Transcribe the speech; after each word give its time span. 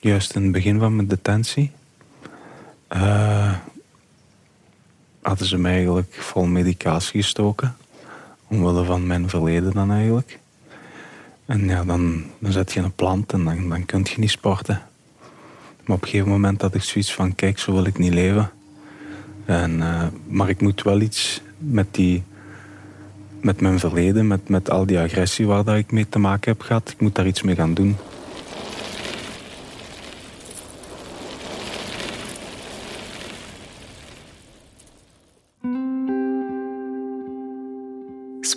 Juist 0.00 0.34
in 0.34 0.42
het 0.42 0.52
begin 0.52 0.78
van 0.78 0.96
mijn 0.96 1.08
detentie 1.08 1.70
uh, 2.92 3.52
hadden 5.22 5.46
ze 5.46 5.58
mij 5.58 5.72
eigenlijk 5.72 6.14
vol 6.14 6.46
medicatie 6.46 7.22
gestoken. 7.22 7.76
Omwille 8.48 8.84
van 8.84 9.06
mijn 9.06 9.28
verleden 9.28 9.72
dan 9.72 9.92
eigenlijk. 9.92 10.38
En 11.46 11.64
ja, 11.64 11.84
dan, 11.84 12.24
dan 12.38 12.52
zet 12.52 12.72
je 12.72 12.80
een 12.80 12.94
plant 12.94 13.32
en 13.32 13.44
dan, 13.44 13.68
dan 13.68 13.84
kun 13.84 14.04
je 14.04 14.14
niet 14.18 14.30
sporten. 14.30 14.82
Maar 15.84 15.96
op 15.96 16.02
een 16.02 16.08
gegeven 16.08 16.30
moment 16.30 16.62
had 16.62 16.74
ik 16.74 16.82
zoiets 16.82 17.14
van, 17.14 17.34
kijk, 17.34 17.58
zo 17.58 17.72
wil 17.72 17.84
ik 17.84 17.98
niet 17.98 18.14
leven. 18.14 18.50
En, 19.44 19.78
uh, 19.78 20.06
maar 20.26 20.48
ik 20.48 20.60
moet 20.60 20.82
wel 20.82 21.00
iets 21.00 21.42
met, 21.58 21.94
die, 21.94 22.22
met 23.40 23.60
mijn 23.60 23.78
verleden, 23.78 24.26
met, 24.26 24.48
met 24.48 24.70
al 24.70 24.86
die 24.86 24.98
agressie 24.98 25.46
waar 25.46 25.64
dat 25.64 25.76
ik 25.76 25.92
mee 25.92 26.08
te 26.08 26.18
maken 26.18 26.52
heb 26.52 26.60
gehad. 26.60 26.90
Ik 26.90 27.00
moet 27.00 27.14
daar 27.14 27.26
iets 27.26 27.42
mee 27.42 27.54
gaan 27.54 27.74
doen. 27.74 27.96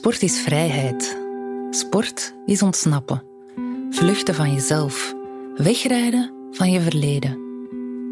Sport 0.02 0.22
is 0.22 0.42
vrijheid. 0.42 1.18
Sport 1.70 2.36
is 2.46 2.62
ontsnappen. 2.62 3.24
Vluchten 3.90 4.36
van 4.36 4.54
jezelf. 4.54 5.16
Wegrijden 5.56 6.34
van 6.52 6.72
je 6.72 6.82
verleden. 6.82 7.40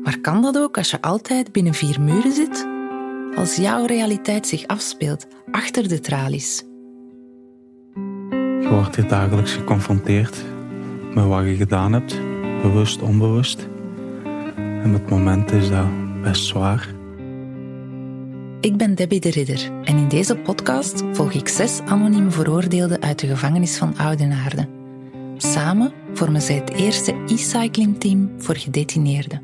Maar 0.03 0.19
kan 0.19 0.41
dat 0.41 0.57
ook 0.57 0.77
als 0.77 0.91
je 0.91 1.01
altijd 1.01 1.51
binnen 1.51 1.73
vier 1.73 2.01
muren 2.01 2.31
zit? 2.31 2.67
Als 3.35 3.55
jouw 3.55 3.85
realiteit 3.85 4.47
zich 4.47 4.67
afspeelt 4.67 5.27
achter 5.51 5.87
de 5.87 5.99
tralies. 5.99 6.63
Je 8.61 8.67
wordt 8.69 8.95
hier 8.95 9.07
dagelijks 9.07 9.53
geconfronteerd 9.53 10.43
met 11.13 11.25
wat 11.25 11.45
je 11.45 11.55
gedaan 11.55 11.93
hebt, 11.93 12.19
bewust, 12.61 13.01
onbewust. 13.01 13.67
En 14.55 14.91
met 14.91 15.09
momenten 15.09 15.57
is 15.57 15.69
dat 15.69 16.21
best 16.21 16.45
zwaar. 16.45 16.98
Ik 18.61 18.77
ben 18.77 18.95
Debbie 18.95 19.19
de 19.19 19.29
Ridder 19.29 19.71
en 19.83 19.97
in 19.97 20.07
deze 20.07 20.35
podcast 20.35 21.03
volg 21.11 21.31
ik 21.31 21.47
zes 21.47 21.79
anonieme 21.85 22.31
veroordeelden 22.31 23.01
uit 23.01 23.19
de 23.19 23.27
gevangenis 23.27 23.77
van 23.77 23.97
Oudenaarde. 23.97 24.69
Samen 25.37 25.91
vormen 26.13 26.41
zij 26.41 26.55
het 26.55 26.69
eerste 26.69 27.15
e-cycling 27.27 27.99
team 27.99 28.31
voor 28.37 28.55
gedetineerden. 28.55 29.41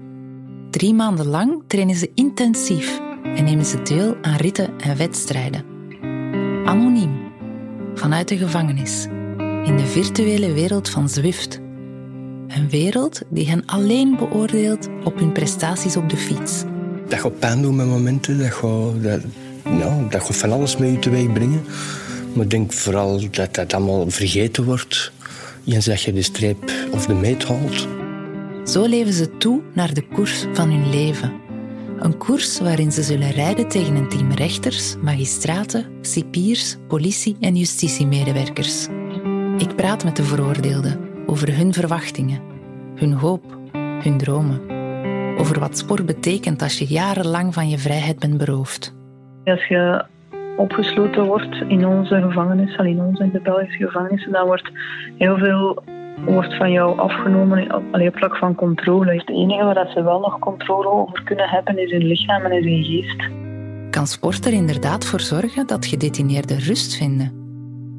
Drie 0.69 0.93
maanden 0.93 1.25
lang 1.25 1.63
trainen 1.67 1.95
ze 1.95 2.11
intensief 2.13 3.01
en 3.23 3.43
nemen 3.43 3.65
ze 3.65 3.81
deel 3.81 4.15
aan 4.21 4.35
ritten 4.37 4.79
en 4.79 4.97
wedstrijden. 4.97 5.65
Anoniem, 6.65 7.17
vanuit 7.93 8.27
de 8.27 8.37
gevangenis, 8.37 9.05
in 9.63 9.77
de 9.77 9.85
virtuele 9.85 10.53
wereld 10.53 10.89
van 10.89 11.09
Zwift. 11.09 11.59
Een 12.47 12.69
wereld 12.69 13.21
die 13.29 13.49
hen 13.49 13.65
alleen 13.65 14.15
beoordeelt 14.15 14.87
op 15.03 15.19
hun 15.19 15.31
prestaties 15.31 15.97
op 15.97 16.09
de 16.09 16.17
fiets 16.17 16.63
dat 17.07 17.19
gaat 17.19 17.39
pijn 17.39 17.61
doen 17.61 17.75
met 17.75 17.85
momenten. 17.85 18.39
Dat 18.39 18.53
gaat, 18.53 18.93
nou, 19.63 20.09
dat 20.09 20.35
van 20.35 20.51
alles 20.51 20.77
met 20.77 20.91
je 20.91 20.99
teweeg 20.99 21.33
brengen. 21.33 21.63
Maar 22.33 22.43
ik 22.43 22.49
denk 22.49 22.73
vooral 22.73 23.21
dat 23.31 23.55
dat 23.55 23.73
allemaal 23.73 24.09
vergeten 24.09 24.63
wordt. 24.63 25.11
Eens 25.65 25.85
dat 25.85 26.01
je 26.01 26.13
de 26.13 26.21
streep 26.21 26.71
of 26.91 27.05
de 27.05 27.13
meet 27.13 27.43
haalt. 27.43 27.87
Zo 28.63 28.85
leven 28.85 29.13
ze 29.13 29.37
toe 29.37 29.61
naar 29.73 29.93
de 29.93 30.07
koers 30.07 30.45
van 30.53 30.69
hun 30.69 30.89
leven. 30.89 31.33
Een 31.99 32.17
koers 32.17 32.59
waarin 32.59 32.91
ze 32.91 33.03
zullen 33.03 33.31
rijden 33.31 33.67
tegen 33.67 33.95
een 33.95 34.09
team 34.09 34.31
rechters, 34.31 34.95
magistraten, 35.01 35.85
cipiers, 36.01 36.75
politie- 36.87 37.37
en 37.39 37.55
justitiemedewerkers. 37.55 38.87
Ik 39.57 39.75
praat 39.75 40.03
met 40.03 40.15
de 40.15 40.23
veroordeelden 40.23 40.99
over 41.25 41.55
hun 41.55 41.73
verwachtingen, 41.73 42.41
hun 42.95 43.13
hoop, 43.13 43.57
hun 44.01 44.17
dromen 44.17 44.74
over 45.37 45.59
wat 45.59 45.77
sport 45.77 46.05
betekent 46.05 46.61
als 46.61 46.79
je 46.79 46.85
jarenlang 46.85 47.53
van 47.53 47.69
je 47.69 47.77
vrijheid 47.77 48.19
bent 48.19 48.37
beroofd. 48.37 48.95
Als 49.43 49.67
je 49.67 50.05
opgesloten 50.57 51.25
wordt 51.25 51.55
in 51.67 51.85
onze 51.85 52.21
gevangenis, 52.21 52.75
in 52.75 53.01
onze 53.01 53.23
in 53.23 53.31
de 53.31 53.41
Belgische 53.41 53.85
gevangenissen, 53.85 54.31
dan 54.31 54.45
wordt 54.45 54.71
heel 55.17 55.37
veel 55.37 55.83
wordt 56.25 56.57
van 56.57 56.71
jou 56.71 56.99
afgenomen 56.99 57.69
alleen 57.91 58.07
op 58.07 58.17
vlak 58.17 58.37
van 58.37 58.55
controle. 58.55 59.15
Het 59.17 59.29
enige 59.29 59.63
waar 59.63 59.91
ze 59.93 60.03
wel 60.03 60.19
nog 60.19 60.39
controle 60.39 60.87
over 60.89 61.23
kunnen 61.23 61.49
hebben 61.49 61.77
is 61.77 61.91
hun 61.91 62.05
lichaam 62.05 62.41
en 62.41 62.51
is 62.51 62.63
hun 62.63 62.83
geest. 62.83 63.29
Kan 63.89 64.07
sport 64.07 64.45
er 64.45 64.53
inderdaad 64.53 65.05
voor 65.05 65.19
zorgen 65.19 65.67
dat 65.67 65.85
gedetineerden 65.85 66.59
rust 66.59 66.97
vinden? 66.97 67.43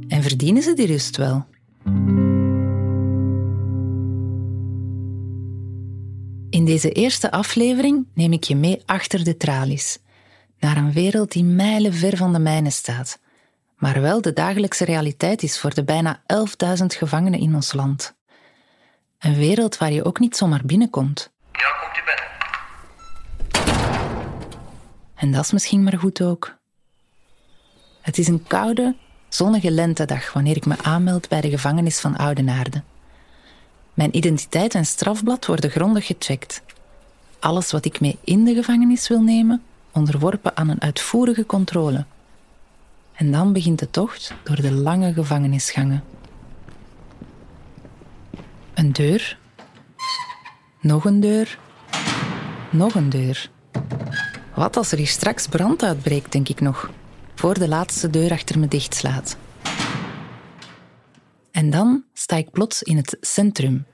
En 0.09 0.23
verdienen 0.23 0.63
ze 0.63 0.75
die 0.75 0.87
rust 0.87 1.17
wel? 1.17 1.45
Deze 6.67 6.91
eerste 6.91 7.31
aflevering 7.31 8.07
neem 8.15 8.33
ik 8.33 8.45
je 8.45 8.57
mee 8.57 8.83
achter 8.87 9.25
de 9.25 9.37
tralies, 9.37 9.99
naar 10.59 10.77
een 10.77 10.93
wereld 10.93 11.33
die 11.33 11.45
mijlen 11.45 11.95
ver 11.95 12.17
van 12.17 12.33
de 12.33 12.39
mijne 12.39 12.71
staat, 12.71 13.19
maar 13.77 14.01
wel 14.01 14.21
de 14.21 14.33
dagelijkse 14.33 14.85
realiteit 14.85 15.43
is 15.43 15.59
voor 15.59 15.75
de 15.75 15.85
bijna 15.85 16.23
11.000 16.79 16.85
gevangenen 16.87 17.41
in 17.41 17.55
ons 17.55 17.73
land. 17.73 18.15
Een 19.19 19.35
wereld 19.35 19.79
waar 19.79 19.93
je 19.93 20.05
ook 20.05 20.19
niet 20.19 20.37
zomaar 20.37 20.63
binnenkomt. 20.65 21.33
Ja, 21.53 21.69
komt 21.83 21.99
u 21.99 22.03
binnen. 22.05 22.25
En 25.15 25.33
dat 25.33 25.45
is 25.45 25.53
misschien 25.53 25.83
maar 25.83 25.99
goed 25.99 26.23
ook. 26.23 26.57
Het 28.01 28.19
is 28.19 28.29
een 28.29 28.45
koude, 28.47 28.97
zonnige 29.29 29.71
lentedag 29.71 30.33
wanneer 30.33 30.57
ik 30.57 30.67
me 30.67 30.77
aanmeld 30.83 31.29
bij 31.29 31.41
de 31.41 31.51
gevangenis 31.51 32.01
van 32.01 32.17
Oudenaarde. 32.17 32.83
Mijn 33.97 34.17
identiteit 34.17 34.75
en 34.75 34.87
strafblad 34.87 35.47
worden 35.47 35.71
grondig 35.71 36.07
gecheckt. 36.07 36.63
Alles 37.39 37.71
wat 37.71 37.85
ik 37.85 38.01
mee 38.01 38.19
in 38.25 38.45
de 38.45 38.55
gevangenis 38.55 39.09
wil 39.09 39.21
nemen, 39.21 39.63
onderworpen 39.93 40.57
aan 40.57 40.69
een 40.69 40.81
uitvoerige 40.81 41.47
controle. 41.47 42.05
En 43.13 43.33
dan 43.33 43.53
begint 43.53 43.79
de 43.79 43.91
tocht 43.91 44.35
door 44.43 44.61
de 44.61 44.73
lange 44.73 45.13
gevangenisgangen. 45.13 46.05
Een 48.75 48.93
deur, 48.93 49.39
nog 50.81 51.05
een 51.05 51.21
deur, 51.21 51.59
nog 52.71 52.95
een 52.95 53.09
deur. 53.09 53.51
Wat 54.55 54.77
als 54.77 54.93
er 54.93 54.99
hier 54.99 55.07
straks 55.07 55.47
brand 55.47 55.83
uitbreekt, 55.83 56.33
denk 56.33 56.49
ik 56.49 56.61
nog, 56.61 56.91
voor 57.35 57.59
de 57.59 57.69
laatste 57.69 58.11
deur 58.11 58.31
achter 58.31 58.59
me 58.59 58.69
dichtslaat. 58.69 59.37
En 61.57 61.71
dan 61.71 62.05
sta 62.13 62.37
ik 62.37 62.51
plots 62.51 62.83
in 62.83 62.97
het 62.97 63.17
centrum. 63.21 63.87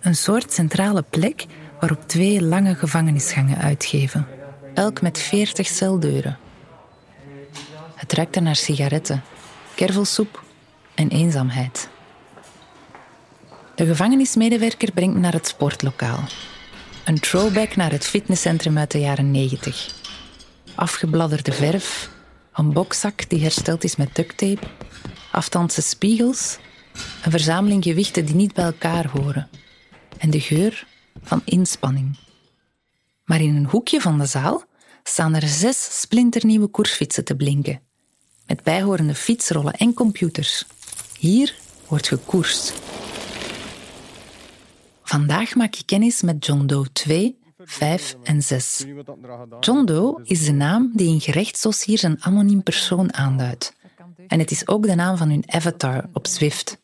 Een 0.00 0.16
soort 0.16 0.52
centrale 0.52 1.02
plek 1.02 1.46
waarop 1.80 2.08
twee 2.08 2.42
lange 2.42 2.74
gevangenisgangen 2.74 3.58
uitgeven, 3.58 4.26
elk 4.74 5.02
met 5.02 5.18
veertig 5.18 5.66
celdeuren. 5.66 6.38
Het 7.94 8.12
ruikt 8.12 8.40
naar 8.40 8.56
sigaretten, 8.56 9.22
kervelsoep 9.74 10.42
en 10.94 11.08
eenzaamheid. 11.08 11.88
De 13.74 13.86
gevangenismedewerker 13.86 14.92
brengt 14.92 15.14
me 15.14 15.20
naar 15.20 15.32
het 15.32 15.46
sportlokaal. 15.46 16.24
Een 17.04 17.20
throwback 17.20 17.76
naar 17.76 17.90
het 17.90 18.06
fitnesscentrum 18.06 18.78
uit 18.78 18.90
de 18.90 19.00
jaren 19.00 19.30
90. 19.30 19.94
Afgebladderde 20.74 21.52
verf, 21.52 22.10
een 22.52 22.72
bokzak 22.72 23.28
die 23.28 23.42
hersteld 23.42 23.84
is 23.84 23.96
met 23.96 24.14
ducttape, 24.14 24.66
aftandse 25.30 25.82
spiegels 25.82 26.58
een 27.24 27.30
verzameling 27.30 27.84
gewichten 27.84 28.24
die 28.24 28.34
niet 28.34 28.54
bij 28.54 28.64
elkaar 28.64 29.08
horen 29.08 29.48
en 30.18 30.30
de 30.30 30.40
geur 30.40 30.86
van 31.22 31.42
inspanning. 31.44 32.18
Maar 33.24 33.40
in 33.40 33.56
een 33.56 33.66
hoekje 33.66 34.00
van 34.00 34.18
de 34.18 34.26
zaal 34.26 34.64
staan 35.02 35.34
er 35.34 35.48
zes 35.48 36.00
splinternieuwe 36.00 36.66
koersfietsen 36.66 37.24
te 37.24 37.36
blinken, 37.36 37.80
met 38.46 38.62
bijhorende 38.62 39.14
fietsrollen 39.14 39.72
en 39.72 39.94
computers. 39.94 40.64
Hier 41.18 41.54
wordt 41.88 42.08
gekoerst. 42.08 42.72
Vandaag 45.02 45.54
maak 45.54 45.74
je 45.74 45.84
kennis 45.84 46.22
met 46.22 46.46
John 46.46 46.66
Doe 46.66 46.92
2, 46.92 47.38
5 47.58 48.16
en 48.22 48.42
6. 48.42 48.84
John 49.60 49.84
Doe 49.84 50.20
is 50.24 50.44
de 50.44 50.52
naam 50.52 50.90
die 50.94 51.08
in 51.08 51.20
gerechtsdossiers 51.20 52.02
een 52.02 52.22
anoniem 52.22 52.62
persoon 52.62 53.14
aanduidt. 53.14 53.74
En 54.26 54.38
het 54.38 54.50
is 54.50 54.68
ook 54.68 54.86
de 54.86 54.94
naam 54.94 55.16
van 55.16 55.28
hun 55.28 55.44
avatar 55.46 56.08
op 56.12 56.26
Zwift. 56.26 56.80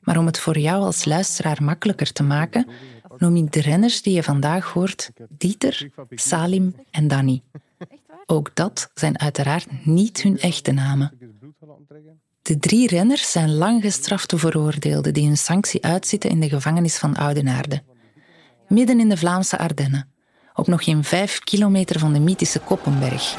Maar 0.00 0.18
om 0.18 0.26
het 0.26 0.38
voor 0.38 0.58
jou 0.58 0.82
als 0.82 1.04
luisteraar 1.04 1.62
makkelijker 1.62 2.12
te 2.12 2.22
maken, 2.22 2.66
noem 3.18 3.36
ik 3.36 3.52
de 3.52 3.60
renners 3.60 4.02
die 4.02 4.14
je 4.14 4.22
vandaag 4.22 4.72
hoort 4.72 5.10
Dieter, 5.28 5.90
Salim 6.10 6.74
en 6.90 7.08
Danny. 7.08 7.42
Ook 8.26 8.50
dat 8.54 8.90
zijn 8.94 9.18
uiteraard 9.18 9.86
niet 9.86 10.22
hun 10.22 10.38
echte 10.38 10.72
namen. 10.72 11.18
De 12.42 12.58
drie 12.58 12.88
renners 12.88 13.30
zijn 13.30 13.54
lang 13.54 13.82
gestrafte 13.82 14.38
veroordeelden 14.38 15.14
die 15.14 15.26
hun 15.26 15.38
sanctie 15.38 15.84
uitzitten 15.84 16.30
in 16.30 16.40
de 16.40 16.48
gevangenis 16.48 16.98
van 16.98 17.16
Oudenaarde. 17.16 17.82
Midden 18.68 19.00
in 19.00 19.08
de 19.08 19.16
Vlaamse 19.16 19.58
Ardennen, 19.58 20.08
op 20.54 20.66
nog 20.66 20.84
geen 20.84 21.04
vijf 21.04 21.38
kilometer 21.38 21.98
van 21.98 22.12
de 22.12 22.20
mythische 22.20 22.58
Koppenberg. 22.58 23.36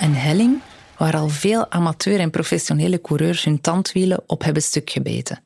Een 0.00 0.14
helling 0.14 0.60
waar 0.98 1.16
al 1.16 1.28
veel 1.28 1.70
amateur- 1.70 2.20
en 2.20 2.30
professionele 2.30 3.00
coureurs 3.00 3.44
hun 3.44 3.60
tandwielen 3.60 4.22
op 4.26 4.42
hebben 4.42 4.62
stuk 4.62 4.90
gebeten. 4.90 5.44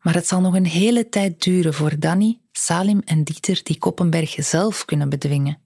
Maar 0.00 0.14
het 0.14 0.26
zal 0.26 0.40
nog 0.40 0.54
een 0.54 0.66
hele 0.66 1.08
tijd 1.08 1.42
duren 1.42 1.74
voor 1.74 1.98
Danny, 1.98 2.38
Salim 2.52 3.02
en 3.04 3.24
Dieter 3.24 3.60
die 3.62 3.78
Koppenberg 3.78 4.34
zelf 4.38 4.84
kunnen 4.84 5.08
bedwingen. 5.08 5.58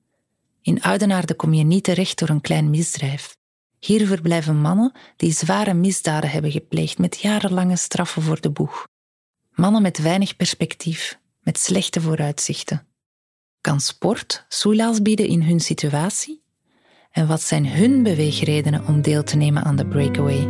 In 0.62 0.82
Oudenaarde 0.82 1.34
kom 1.34 1.54
je 1.54 1.64
niet 1.64 1.84
terecht 1.84 2.18
door 2.18 2.28
een 2.28 2.40
klein 2.40 2.70
misdrijf. 2.70 3.36
Hier 3.78 4.06
verblijven 4.06 4.60
mannen 4.60 4.92
die 5.16 5.32
zware 5.32 5.74
misdaden 5.74 6.30
hebben 6.30 6.50
gepleegd 6.50 6.98
met 6.98 7.20
jarenlange 7.20 7.76
straffen 7.76 8.22
voor 8.22 8.40
de 8.40 8.50
boeg. 8.50 8.86
Mannen 9.50 9.82
met 9.82 9.98
weinig 9.98 10.36
perspectief, 10.36 11.18
met 11.40 11.58
slechte 11.58 12.00
vooruitzichten. 12.00 12.86
Kan 13.60 13.80
sport 13.80 14.44
soelaas 14.48 15.02
bieden 15.02 15.26
in 15.26 15.42
hun 15.42 15.60
situatie? 15.60 16.42
En 17.10 17.26
wat 17.26 17.42
zijn 17.42 17.66
hun 17.66 18.02
beweegredenen 18.02 18.86
om 18.86 19.02
deel 19.02 19.22
te 19.22 19.36
nemen 19.36 19.64
aan 19.64 19.76
de 19.76 19.86
breakaway? 19.86 20.48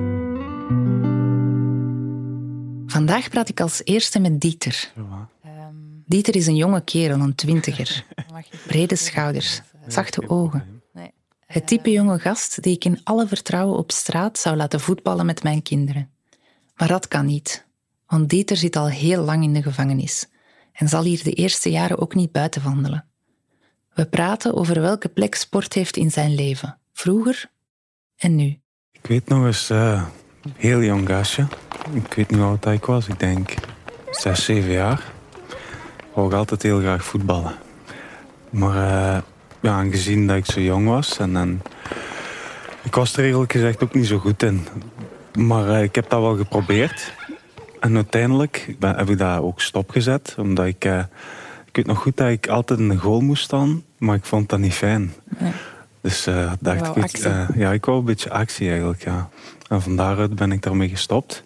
Vandaag 2.86 3.28
praat 3.28 3.48
ik 3.48 3.60
als 3.60 3.84
eerste 3.84 4.20
met 4.20 4.40
Dieter. 4.40 4.92
Dieter 6.06 6.36
is 6.36 6.46
een 6.46 6.56
jonge 6.56 6.84
kerel, 6.84 7.20
een 7.20 7.34
twintiger. 7.34 8.04
Brede 8.66 8.96
schouders, 8.96 9.60
zachte 9.86 10.28
ogen. 10.28 10.82
Het 11.46 11.66
type 11.66 11.90
jonge 11.90 12.18
gast 12.18 12.62
die 12.62 12.74
ik 12.74 12.84
in 12.84 13.00
alle 13.04 13.26
vertrouwen 13.26 13.78
op 13.78 13.92
straat 13.92 14.38
zou 14.38 14.56
laten 14.56 14.80
voetballen 14.80 15.26
met 15.26 15.42
mijn 15.42 15.62
kinderen. 15.62 16.10
Maar 16.76 16.88
dat 16.88 17.08
kan 17.08 17.26
niet, 17.26 17.66
want 18.06 18.28
Dieter 18.28 18.56
zit 18.56 18.76
al 18.76 18.88
heel 18.88 19.22
lang 19.22 19.42
in 19.42 19.52
de 19.52 19.62
gevangenis 19.62 20.28
en 20.72 20.88
zal 20.88 21.02
hier 21.02 21.22
de 21.22 21.32
eerste 21.32 21.70
jaren 21.70 21.98
ook 21.98 22.14
niet 22.14 22.32
buiten 22.32 22.62
wandelen. 22.62 23.09
We 24.00 24.06
praten 24.06 24.54
over 24.54 24.80
welke 24.80 25.08
plek 25.08 25.34
sport 25.34 25.72
heeft 25.72 25.96
in 25.96 26.10
zijn 26.10 26.34
leven, 26.34 26.78
vroeger 26.92 27.50
en 28.16 28.34
nu. 28.34 28.60
Ik 28.92 29.06
weet 29.06 29.28
nog 29.28 29.46
eens, 29.46 29.70
uh, 29.70 30.04
heel 30.56 30.82
jong 30.82 31.08
gastje. 31.08 31.46
Ik 31.92 32.14
weet 32.14 32.30
niet 32.30 32.40
hoe 32.40 32.48
oud 32.48 32.66
ik 32.66 32.84
was, 32.84 33.08
ik 33.08 33.18
denk 33.18 33.54
zes, 34.10 34.44
zeven 34.44 34.70
jaar. 34.70 35.02
Ik 35.96 36.14
wou 36.14 36.34
altijd 36.34 36.62
heel 36.62 36.78
graag 36.78 37.04
voetballen. 37.04 37.54
Maar 38.50 38.74
uh, 38.74 39.22
ja, 39.60 39.72
aangezien 39.72 40.26
dat 40.26 40.36
ik 40.36 40.46
zo 40.46 40.60
jong 40.60 40.86
was 40.86 41.18
en, 41.18 41.36
en 41.36 41.62
ik 42.82 42.94
was 42.94 43.16
er 43.16 43.24
eerlijk 43.24 43.52
gezegd 43.52 43.82
ook 43.82 43.94
niet 43.94 44.06
zo 44.06 44.18
goed 44.18 44.42
in. 44.42 44.66
Maar 45.38 45.68
uh, 45.68 45.82
ik 45.82 45.94
heb 45.94 46.10
dat 46.10 46.20
wel 46.20 46.36
geprobeerd. 46.36 47.14
En 47.80 47.94
uiteindelijk 47.94 48.76
heb 48.80 49.10
ik 49.10 49.18
dat 49.18 49.40
ook 49.40 49.60
stopgezet. 49.60 50.34
Omdat 50.38 50.66
ik... 50.66 50.84
Ik 51.66 51.76
weet 51.76 51.86
nog 51.86 51.98
goed 51.98 52.16
dat 52.16 52.28
ik 52.28 52.48
altijd 52.48 52.78
in 52.78 52.88
de 52.88 52.96
goal 52.96 53.20
moest 53.20 53.42
staan. 53.42 53.82
Maar 54.00 54.14
ik 54.14 54.24
vond 54.24 54.48
dat 54.48 54.58
niet 54.58 54.74
fijn. 54.74 55.14
Nee. 55.38 55.52
Dus 56.00 56.26
uh, 56.26 56.52
dacht 56.60 56.96
ik... 56.96 57.18
Uh, 57.18 57.48
ja, 57.54 57.72
ik 57.72 57.84
wou 57.84 57.98
een 57.98 58.04
beetje 58.04 58.30
actie 58.30 58.68
eigenlijk, 58.68 59.04
ja. 59.04 59.28
En 59.68 59.82
van 59.82 59.96
daaruit 59.96 60.34
ben 60.34 60.52
ik 60.52 60.62
daarmee 60.62 60.88
gestopt. 60.88 61.44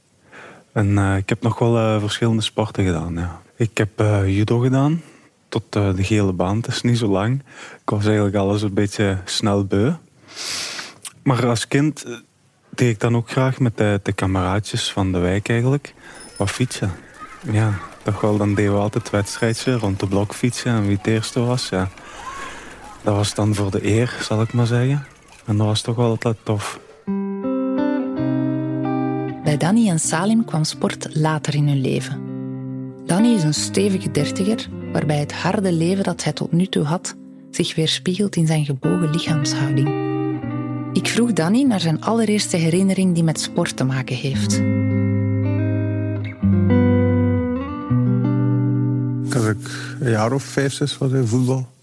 En 0.72 0.98
ik 1.16 1.28
heb 1.28 1.42
nog 1.42 1.58
wel 1.58 2.00
verschillende 2.00 2.42
sporten 2.42 2.84
gedaan, 2.84 3.14
ja. 3.14 3.40
Ik 3.56 3.78
heb 3.78 3.98
judo 4.26 4.58
gedaan. 4.58 5.02
Tot 5.48 5.72
de 5.72 6.04
gele 6.04 6.32
baan. 6.32 6.56
Het 6.56 6.66
is 6.66 6.82
niet 6.82 6.98
zo 6.98 7.06
lang. 7.06 7.42
Ik 7.80 7.90
was 7.90 8.04
eigenlijk 8.04 8.36
alles 8.36 8.62
een 8.62 8.74
beetje 8.74 9.18
snel 9.24 9.64
beu. 9.64 9.92
Maar 11.22 11.46
als 11.46 11.68
kind 11.68 12.04
deed 12.68 12.90
ik 12.90 13.00
dan 13.00 13.16
ook 13.16 13.30
graag 13.30 13.58
met 13.58 13.76
de, 13.76 14.00
de 14.02 14.12
kameraadjes 14.12 14.92
van 14.92 15.12
de 15.12 15.18
wijk 15.18 15.48
eigenlijk 15.48 15.94
wat 16.36 16.50
fietsen. 16.50 16.92
Ja, 17.50 17.78
toch 18.02 18.20
wel, 18.20 18.36
dan 18.36 18.54
deden 18.54 18.72
we 18.72 18.78
altijd 18.78 19.10
wedstrijdje 19.10 19.72
rond 19.72 20.00
de 20.00 20.06
blok 20.06 20.34
fietsen 20.34 20.72
en 20.72 20.86
wie 20.86 20.96
het 20.96 21.06
eerste 21.06 21.40
was. 21.40 21.68
Ja. 21.68 21.90
Dat 23.04 23.14
was 23.14 23.34
dan 23.34 23.54
voor 23.54 23.70
de 23.70 23.86
eer, 23.86 24.16
zal 24.20 24.42
ik 24.42 24.52
maar 24.52 24.66
zeggen. 24.66 25.06
En 25.44 25.56
dat 25.56 25.66
was 25.66 25.80
toch 25.80 25.96
wel 25.96 26.08
altijd 26.08 26.36
tof. 26.42 26.80
Bij 29.44 29.56
Danny 29.56 29.88
en 29.88 30.00
Salim 30.00 30.44
kwam 30.44 30.64
sport 30.64 31.08
later 31.16 31.54
in 31.54 31.68
hun 31.68 31.80
leven. 31.80 32.20
Danny 33.06 33.34
is 33.34 33.42
een 33.42 33.54
stevige 33.54 34.10
dertiger, 34.10 34.68
waarbij 34.92 35.18
het 35.18 35.32
harde 35.32 35.72
leven 35.72 36.04
dat 36.04 36.24
hij 36.24 36.32
tot 36.32 36.52
nu 36.52 36.66
toe 36.66 36.84
had 36.84 37.16
zich 37.50 37.74
weerspiegelt 37.74 38.36
in 38.36 38.46
zijn 38.46 38.64
gebogen 38.64 39.10
lichaamshouding. 39.10 39.88
Ik 40.92 41.08
vroeg 41.08 41.32
Danny 41.32 41.62
naar 41.62 41.80
zijn 41.80 42.00
allereerste 42.00 42.56
herinnering 42.56 43.14
die 43.14 43.24
met 43.24 43.40
sport 43.40 43.76
te 43.76 43.84
maken 43.84 44.16
heeft. 44.16 44.52
Als 49.34 49.46
ik 49.46 49.96
een 50.00 50.10
jaar 50.10 50.32
of 50.32 50.42
vijf, 50.42 50.72
zes 50.72 50.98
was 50.98 51.12
in 51.12 51.26
voetbal 51.26 51.73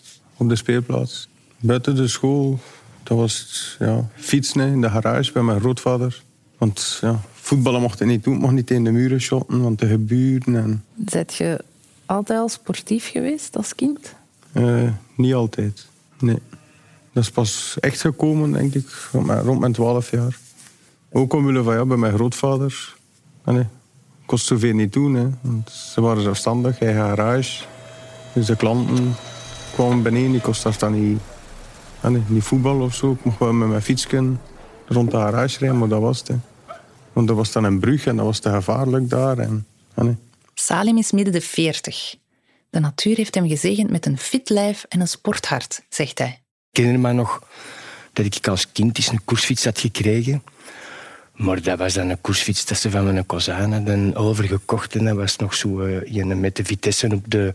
op 0.41 0.49
de 0.49 0.55
speelplaats. 0.55 1.27
Buiten 1.59 1.95
de 1.95 2.07
school, 2.07 2.59
dat 3.03 3.17
was 3.17 3.75
ja, 3.79 4.09
fietsen 4.15 4.61
in 4.61 4.81
de 4.81 4.89
garage 4.89 5.31
bij 5.31 5.43
mijn 5.43 5.59
grootvader. 5.59 6.23
Want 6.57 6.97
ja, 7.01 7.19
voetballen 7.33 7.81
mocht 7.81 8.01
ik 8.01 8.07
niet 8.07 8.23
doen, 8.23 8.37
mocht 8.37 8.53
niet 8.53 8.71
in 8.71 8.83
de 8.83 8.91
muren 8.91 9.21
shotten, 9.21 9.61
want 9.61 9.79
de 9.79 9.87
geburen. 9.87 10.55
En... 10.55 10.83
Zet 11.05 11.33
je 11.33 11.63
altijd 12.05 12.39
al 12.39 12.49
sportief 12.49 13.09
geweest 13.09 13.57
als 13.57 13.75
kind? 13.75 14.15
Uh, 14.53 14.91
niet 15.15 15.33
altijd, 15.33 15.87
nee. 16.19 16.39
Dat 17.13 17.23
is 17.23 17.31
pas 17.31 17.77
echt 17.79 18.01
gekomen, 18.01 18.51
denk 18.51 18.73
ik, 18.73 19.09
rond 19.43 19.59
mijn 19.59 19.73
twaalf 19.73 20.11
jaar. 20.11 20.39
Ook 21.11 21.33
omwille 21.33 21.63
van 21.63 21.75
ja, 21.75 21.85
bij 21.85 21.97
mijn 21.97 22.13
grootvader. 22.13 22.95
Nee, 23.45 23.67
kost 24.25 24.45
zoveel 24.45 24.73
niet 24.73 24.93
doen. 24.93 25.13
Hè. 25.13 25.27
Want 25.41 25.69
ze 25.69 26.01
waren 26.01 26.21
zelfstandig, 26.21 26.79
eigen 26.79 27.01
garage. 27.01 27.63
Dus 28.33 28.45
de 28.45 28.55
klanten 28.55 29.15
kwamen 29.71 30.03
beneden. 30.03 30.33
Ik 30.33 30.41
kost 30.41 30.63
daar 30.63 30.77
dan 30.79 31.19
niet, 32.27 32.43
voetbal 32.43 32.81
of 32.81 32.95
zo. 32.95 33.11
Ik 33.11 33.23
mocht 33.23 33.39
wel 33.39 33.53
met 33.53 33.67
mijn 33.67 33.81
fietsje 33.81 34.35
rond 34.87 35.11
de 35.11 35.17
garage 35.17 35.59
rijden, 35.59 35.77
maar 35.77 35.87
dat 35.87 36.01
was 36.01 36.19
het. 36.19 36.27
Hè. 36.27 36.35
Want 37.13 37.27
dat 37.27 37.35
was 37.35 37.51
dan 37.51 37.63
een 37.63 37.79
brug 37.79 38.05
en 38.05 38.15
dat 38.15 38.25
was 38.25 38.39
te 38.39 38.49
gevaarlijk 38.49 39.09
daar. 39.09 39.37
En, 39.37 39.67
nee. 39.95 40.17
Salim 40.53 40.97
is 40.97 41.11
midden 41.11 41.33
de 41.33 41.41
veertig. 41.41 42.15
De 42.69 42.79
natuur 42.79 43.15
heeft 43.15 43.35
hem 43.35 43.47
gezegend 43.47 43.89
met 43.89 44.05
een 44.05 44.17
fit 44.17 44.49
lijf 44.49 44.85
en 44.89 44.99
een 44.99 45.07
sporthart, 45.07 45.81
zegt 45.89 46.17
hij. 46.19 46.41
Ik 46.71 46.77
herinner 46.77 47.01
me 47.01 47.13
nog 47.13 47.41
dat 48.13 48.25
ik 48.25 48.47
als 48.47 48.71
kind 48.71 48.97
eens 48.97 49.07
een 49.07 49.23
koersfiets 49.23 49.65
had 49.65 49.79
gekregen. 49.79 50.43
Maar 51.41 51.61
dat 51.61 51.77
was 51.77 51.93
dan 51.93 52.09
een 52.09 52.21
koersfiets 52.21 52.65
dat 52.65 52.85
van 52.89 53.03
mijn 53.03 53.25
cousin 53.25 53.71
hadden 53.71 54.15
overgekocht. 54.15 54.95
En 54.95 55.05
dat 55.05 55.15
was 55.15 55.35
nog 55.35 55.53
zo 55.53 55.81
uh, 55.81 56.25
met 56.25 56.55
de 56.55 56.65
vitesse 56.65 57.07
op 57.07 57.23
de, 57.27 57.53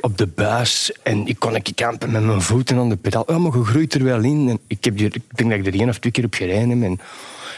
op 0.00 0.18
de 0.18 0.26
buis. 0.26 0.92
En 1.02 1.26
ik 1.26 1.38
kon 1.38 1.54
ik 1.54 1.72
kampen 1.74 2.10
met 2.10 2.22
mijn 2.22 2.42
voeten 2.42 2.78
aan 2.78 2.88
de 2.88 2.96
pedaal. 2.96 3.22
Oh, 3.22 3.36
maar 3.36 3.56
je 3.56 3.64
groeit 3.64 3.94
er 3.94 4.04
wel 4.04 4.22
in. 4.22 4.48
En 4.48 4.58
ik, 4.66 4.84
heb 4.84 5.00
ik 5.00 5.22
denk 5.36 5.50
dat 5.50 5.58
ik 5.58 5.66
er 5.66 5.80
één 5.80 5.88
of 5.88 5.98
twee 5.98 6.12
keer 6.12 6.24
op 6.24 6.34
gereden 6.34 6.68
heb. 6.68 6.82
En 6.82 6.92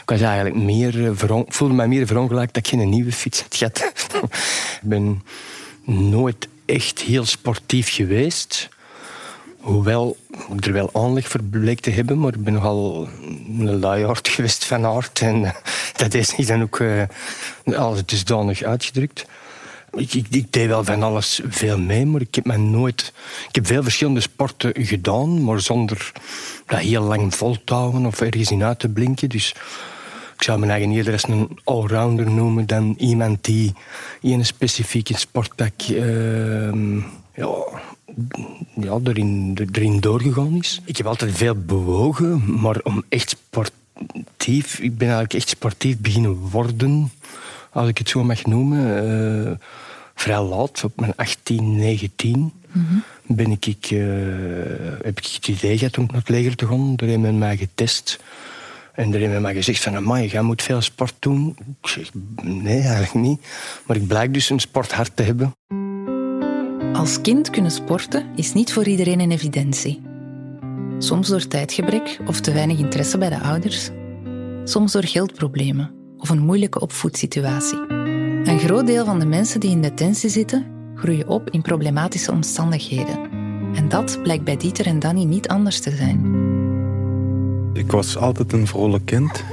ik 0.01 0.09
was 0.09 0.21
eigenlijk 0.21 0.55
meer 0.55 0.95
uh, 0.95 1.41
voelde 1.47 1.73
me 1.73 1.87
meer 1.87 2.07
verongelijkt 2.07 2.53
dat 2.53 2.65
ik 2.65 2.79
geen 2.79 2.89
nieuwe 2.89 3.11
fiets 3.11 3.41
had 3.41 3.55
gehad. 3.55 3.79
ik 4.81 4.89
ben 4.89 5.21
nooit 5.85 6.47
echt 6.65 6.99
heel 6.99 7.25
sportief 7.25 7.93
geweest. 7.93 8.69
Hoewel 9.63 10.17
ik 10.55 10.65
er 10.65 10.73
wel 10.73 10.89
aanleg 10.93 11.27
voor 11.27 11.43
bleek 11.43 11.79
te 11.79 11.89
hebben, 11.89 12.19
maar 12.19 12.33
ik 12.33 12.43
ben 12.43 12.53
nogal 12.53 13.07
een 13.47 13.79
luiaard 13.79 14.27
geweest 14.27 14.65
van 14.65 14.85
aard. 14.85 15.19
En 15.19 15.45
eh, 15.45 15.51
dat 16.01 16.13
is 16.13 16.35
niet 16.35 16.47
dan 16.47 16.61
ook 16.61 16.79
uh, 16.79 17.03
alles 17.75 18.05
dusdanig 18.05 18.63
uitgedrukt. 18.63 19.25
Ik, 19.91 20.13
ik, 20.13 20.27
ik, 20.29 20.51
deed 20.53 20.67
wel 20.67 20.83
van 20.83 21.03
alles 21.03 21.41
veel 21.47 21.79
mee, 21.79 22.05
maar 22.05 22.21
ik 22.21 22.35
heb 22.35 22.45
me 22.45 22.57
nooit... 22.57 23.13
Ik 23.47 23.55
heb 23.55 23.65
veel 23.67 23.83
verschillende 23.83 24.19
sporten 24.19 24.71
gedaan, 24.73 25.43
maar 25.43 25.61
zonder 25.61 26.11
dat 26.65 26.79
heel 26.79 27.03
lang 27.03 27.35
vol 27.35 27.57
te 27.63 27.73
houden 27.73 28.05
of 28.05 28.21
ergens 28.21 28.51
in 28.51 28.63
uit 28.63 28.79
te 28.79 28.89
blinken. 28.89 29.29
Dus 29.29 29.55
ik 30.43 30.49
zou 30.49 30.61
me 30.61 30.67
eigen 30.67 30.91
eerder 30.91 31.23
een 31.27 31.59
allrounder 31.63 32.31
noemen 32.31 32.65
dan 32.65 32.95
iemand 32.97 33.43
die 33.43 33.73
in 34.21 34.39
een 34.39 34.45
specifieke 34.45 35.17
sportpak... 35.17 35.73
Uh, 35.89 36.73
ja, 37.35 37.49
ja, 38.75 38.99
erin, 39.03 39.57
erin 39.71 39.99
doorgegaan 39.99 40.55
is. 40.55 40.81
Ik 40.85 40.97
heb 40.97 41.05
altijd 41.05 41.37
veel 41.37 41.55
bewogen, 41.55 42.61
maar 42.61 42.79
om 42.83 43.03
echt 43.09 43.29
sportief... 43.29 44.79
Ik 44.79 44.97
ben 44.97 45.07
eigenlijk 45.07 45.33
echt 45.33 45.49
sportief 45.49 45.97
beginnen 45.97 46.35
worden, 46.35 47.11
als 47.71 47.87
ik 47.89 47.97
het 47.97 48.09
zo 48.09 48.23
mag 48.23 48.45
noemen. 48.45 49.05
Uh, 49.47 49.51
vrij 50.15 50.41
laat, 50.41 50.83
op 50.83 50.99
mijn 50.99 51.15
18, 51.15 51.75
19... 51.75 52.51
Ben 53.25 53.51
ik, 53.51 53.65
ik 53.65 53.91
uh, 53.91 54.05
heb 55.01 55.17
ik 55.17 55.25
het 55.25 55.47
idee 55.47 55.77
gehad 55.77 55.97
om 55.97 56.05
naar 56.05 56.19
het 56.19 56.29
leger 56.29 56.55
te 56.55 56.67
gaan. 56.67 56.95
Daar 56.95 57.09
hebben 57.09 57.27
men 57.27 57.37
mij 57.37 57.57
getest. 57.57 58.19
En 58.93 59.11
hebben 59.11 59.29
men 59.29 59.41
mij 59.41 59.53
gezegd 59.53 59.83
van, 59.83 59.95
amai, 59.95 60.27
jij 60.27 60.41
moet 60.41 60.61
veel 60.61 60.81
sport 60.81 61.15
doen. 61.19 61.55
Ik 61.81 61.87
zeg, 61.87 62.09
nee, 62.41 62.81
eigenlijk 62.81 63.13
niet. 63.13 63.41
Maar 63.87 63.95
ik 63.95 64.07
blijk 64.07 64.33
dus 64.33 64.49
een 64.49 64.59
sporthart 64.59 65.15
te 65.15 65.23
hebben. 65.23 65.53
Als 66.93 67.21
kind 67.21 67.49
kunnen 67.49 67.71
sporten 67.71 68.25
is 68.35 68.53
niet 68.53 68.73
voor 68.73 68.85
iedereen 68.85 69.19
een 69.19 69.31
evidentie. 69.31 70.01
Soms 70.97 71.27
door 71.27 71.47
tijdgebrek 71.47 72.19
of 72.25 72.39
te 72.39 72.51
weinig 72.51 72.79
interesse 72.79 73.17
bij 73.17 73.29
de 73.29 73.39
ouders. 73.39 73.89
Soms 74.63 74.91
door 74.91 75.03
geldproblemen 75.03 75.91
of 76.17 76.29
een 76.29 76.45
moeilijke 76.45 76.79
opvoedsituatie. 76.79 77.79
Een 78.43 78.59
groot 78.59 78.85
deel 78.85 79.05
van 79.05 79.19
de 79.19 79.25
mensen 79.25 79.59
die 79.59 79.71
in 79.71 79.81
detentie 79.81 80.29
zitten, 80.29 80.65
groeien 80.95 81.27
op 81.27 81.49
in 81.49 81.61
problematische 81.61 82.31
omstandigheden. 82.31 83.31
En 83.75 83.89
dat 83.89 84.19
blijkt 84.23 84.43
bij 84.43 84.57
Dieter 84.57 84.85
en 84.85 84.99
Danny 84.99 85.23
niet 85.23 85.47
anders 85.47 85.79
te 85.79 85.91
zijn. 85.91 86.42
Ik 87.73 87.91
was 87.91 88.17
altijd 88.17 88.53
een 88.53 88.67
vrolijk 88.67 89.05
kind. 89.05 89.43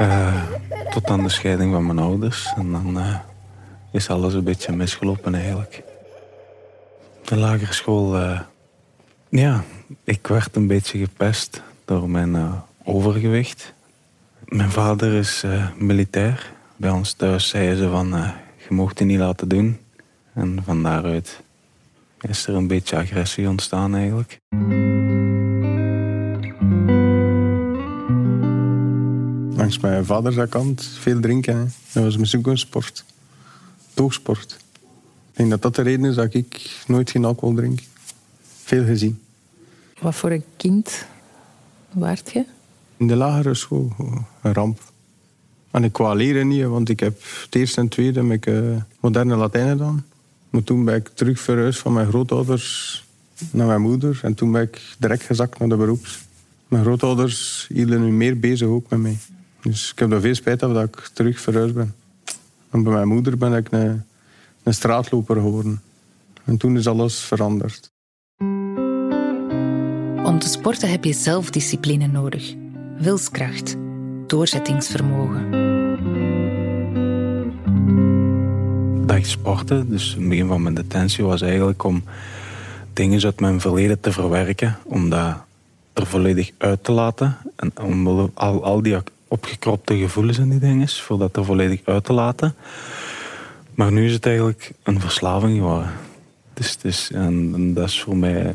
Uh, 0.00 0.42
tot 0.90 1.06
aan 1.06 1.22
de 1.22 1.28
scheiding 1.28 1.72
van 1.72 1.86
mijn 1.86 1.98
ouders. 1.98 2.52
En 2.56 2.72
dan 2.72 2.98
uh, 2.98 3.18
is 3.92 4.08
alles 4.08 4.34
een 4.34 4.44
beetje 4.44 4.72
misgelopen 4.72 5.34
eigenlijk. 5.34 5.82
De 7.24 7.36
lagere 7.36 7.72
school, 7.72 8.16
eh, 8.18 8.40
ja, 9.28 9.64
ik 10.04 10.26
werd 10.26 10.56
een 10.56 10.66
beetje 10.66 10.98
gepest 10.98 11.62
door 11.84 12.10
mijn 12.10 12.62
overgewicht. 12.84 13.72
Mijn 14.44 14.70
vader 14.70 15.12
is 15.12 15.44
militair. 15.78 16.52
Bij 16.76 16.90
ons 16.90 17.12
thuis 17.12 17.48
zeiden 17.48 17.76
ze 17.76 17.88
van, 17.88 18.08
je 18.68 18.74
mocht 18.74 18.98
het 18.98 19.08
niet 19.08 19.18
laten 19.18 19.48
doen. 19.48 19.78
En 20.34 20.58
van 20.64 20.82
daaruit 20.82 21.42
is 22.20 22.46
er 22.46 22.54
een 22.54 22.66
beetje 22.66 22.96
agressie 22.96 23.48
ontstaan 23.48 23.94
eigenlijk. 23.94 24.38
Langs 29.66 29.80
mijn 29.82 30.04
vaders 30.04 30.48
kant 30.48 30.82
veel 30.82 31.20
drinken. 31.20 31.56
Hè. 31.56 31.64
Dat 31.92 32.02
was 32.02 32.16
misschien 32.16 32.48
een 32.48 32.58
sport. 32.58 33.04
Toogsport. 33.94 34.56
Ik 35.30 35.36
denk 35.36 35.50
dat 35.50 35.62
dat 35.62 35.74
de 35.74 35.82
reden 35.82 36.04
is 36.04 36.14
dat 36.14 36.34
ik 36.34 36.80
nooit 36.86 37.10
geen 37.10 37.24
alcohol 37.24 37.54
drink. 37.54 37.80
Veel 38.62 38.84
gezien. 38.84 39.20
Wat 40.00 40.14
voor 40.14 40.30
een 40.30 40.44
kind 40.56 41.06
waart 41.92 42.32
je? 42.32 42.44
In 42.96 43.06
de 43.06 43.16
lagere 43.16 43.54
school. 43.54 43.92
Een 44.42 44.52
ramp. 44.52 44.80
En 45.70 45.84
ik 45.84 45.92
kwam 45.92 46.16
leren 46.16 46.48
niet, 46.48 46.64
want 46.64 46.88
ik 46.88 47.00
heb 47.00 47.22
het 47.42 47.54
eerste 47.54 47.80
en 47.80 47.88
tweede 47.88 48.22
met 48.22 48.46
uh, 48.46 48.76
moderne 49.00 49.36
Latijn 49.36 49.68
gedaan. 49.68 50.06
Maar 50.50 50.62
toen 50.62 50.84
ben 50.84 50.94
ik 50.94 51.10
terug 51.14 51.40
verhuisd 51.40 51.78
van 51.78 51.92
mijn 51.92 52.08
grootouders 52.08 53.04
naar 53.50 53.66
mijn 53.66 53.80
moeder. 53.80 54.20
En 54.22 54.34
toen 54.34 54.52
ben 54.52 54.62
ik 54.62 54.80
direct 54.98 55.22
gezakt 55.22 55.58
naar 55.58 55.68
de 55.68 55.76
beroeps. 55.76 56.24
Mijn 56.68 56.82
grootouders 56.82 57.66
hielden 57.68 58.04
nu 58.04 58.12
meer 58.12 58.38
bezig 58.38 58.68
ook 58.68 58.90
met 58.90 58.98
mij. 58.98 59.18
Dus 59.66 59.90
ik 59.90 59.98
heb 59.98 60.12
er 60.12 60.20
veel 60.20 60.34
spijt 60.34 60.60
van 60.60 60.74
dat 60.74 60.84
ik 60.84 61.10
terug 61.12 61.40
verhuisd 61.40 61.74
ben. 61.74 61.94
En 62.70 62.82
bij 62.82 62.92
mijn 62.92 63.08
moeder 63.08 63.38
ben 63.38 63.54
ik 63.54 63.68
een, 63.70 64.04
een 64.62 64.74
straatloper 64.74 65.36
geworden. 65.36 65.82
En 66.44 66.56
toen 66.56 66.76
is 66.76 66.86
alles 66.86 67.20
veranderd. 67.20 67.90
Om 70.24 70.38
te 70.38 70.48
sporten 70.48 70.90
heb 70.90 71.04
je 71.04 71.12
zelfdiscipline 71.12 72.06
nodig, 72.06 72.54
wilskracht, 72.98 73.76
doorzettingsvermogen. 74.26 75.50
Dat 79.06 79.16
ik 79.16 79.26
sportte, 79.26 79.88
dus 79.88 80.14
het 80.14 80.28
begin 80.28 80.46
van 80.46 80.62
mijn 80.62 80.74
detentie 80.74 81.24
was 81.24 81.42
eigenlijk 81.42 81.84
om 81.84 82.04
dingen 82.92 83.24
uit 83.24 83.40
mijn 83.40 83.60
verleden 83.60 84.00
te 84.00 84.12
verwerken, 84.12 84.78
om 84.84 85.10
dat 85.10 85.36
er 85.92 86.06
volledig 86.06 86.50
uit 86.58 86.84
te 86.84 86.92
laten 86.92 87.36
en 87.56 87.72
om 87.80 88.06
al, 88.34 88.64
al 88.64 88.82
die 88.82 88.96
opgekropte 89.28 89.96
gevoelens 89.96 90.38
en 90.38 90.48
die 90.48 90.58
dingen, 90.58 90.88
voor 90.88 91.18
dat 91.18 91.36
er 91.36 91.44
volledig 91.44 91.80
uit 91.84 92.04
te 92.04 92.12
laten. 92.12 92.54
Maar 93.74 93.92
nu 93.92 94.06
is 94.06 94.12
het 94.12 94.26
eigenlijk 94.26 94.72
een 94.82 95.00
verslaving 95.00 95.58
geworden. 95.58 95.92
Dus, 96.82 97.10
en, 97.10 97.74
dat 97.74 97.88
is 97.88 98.00
voor 98.00 98.16
mij 98.16 98.54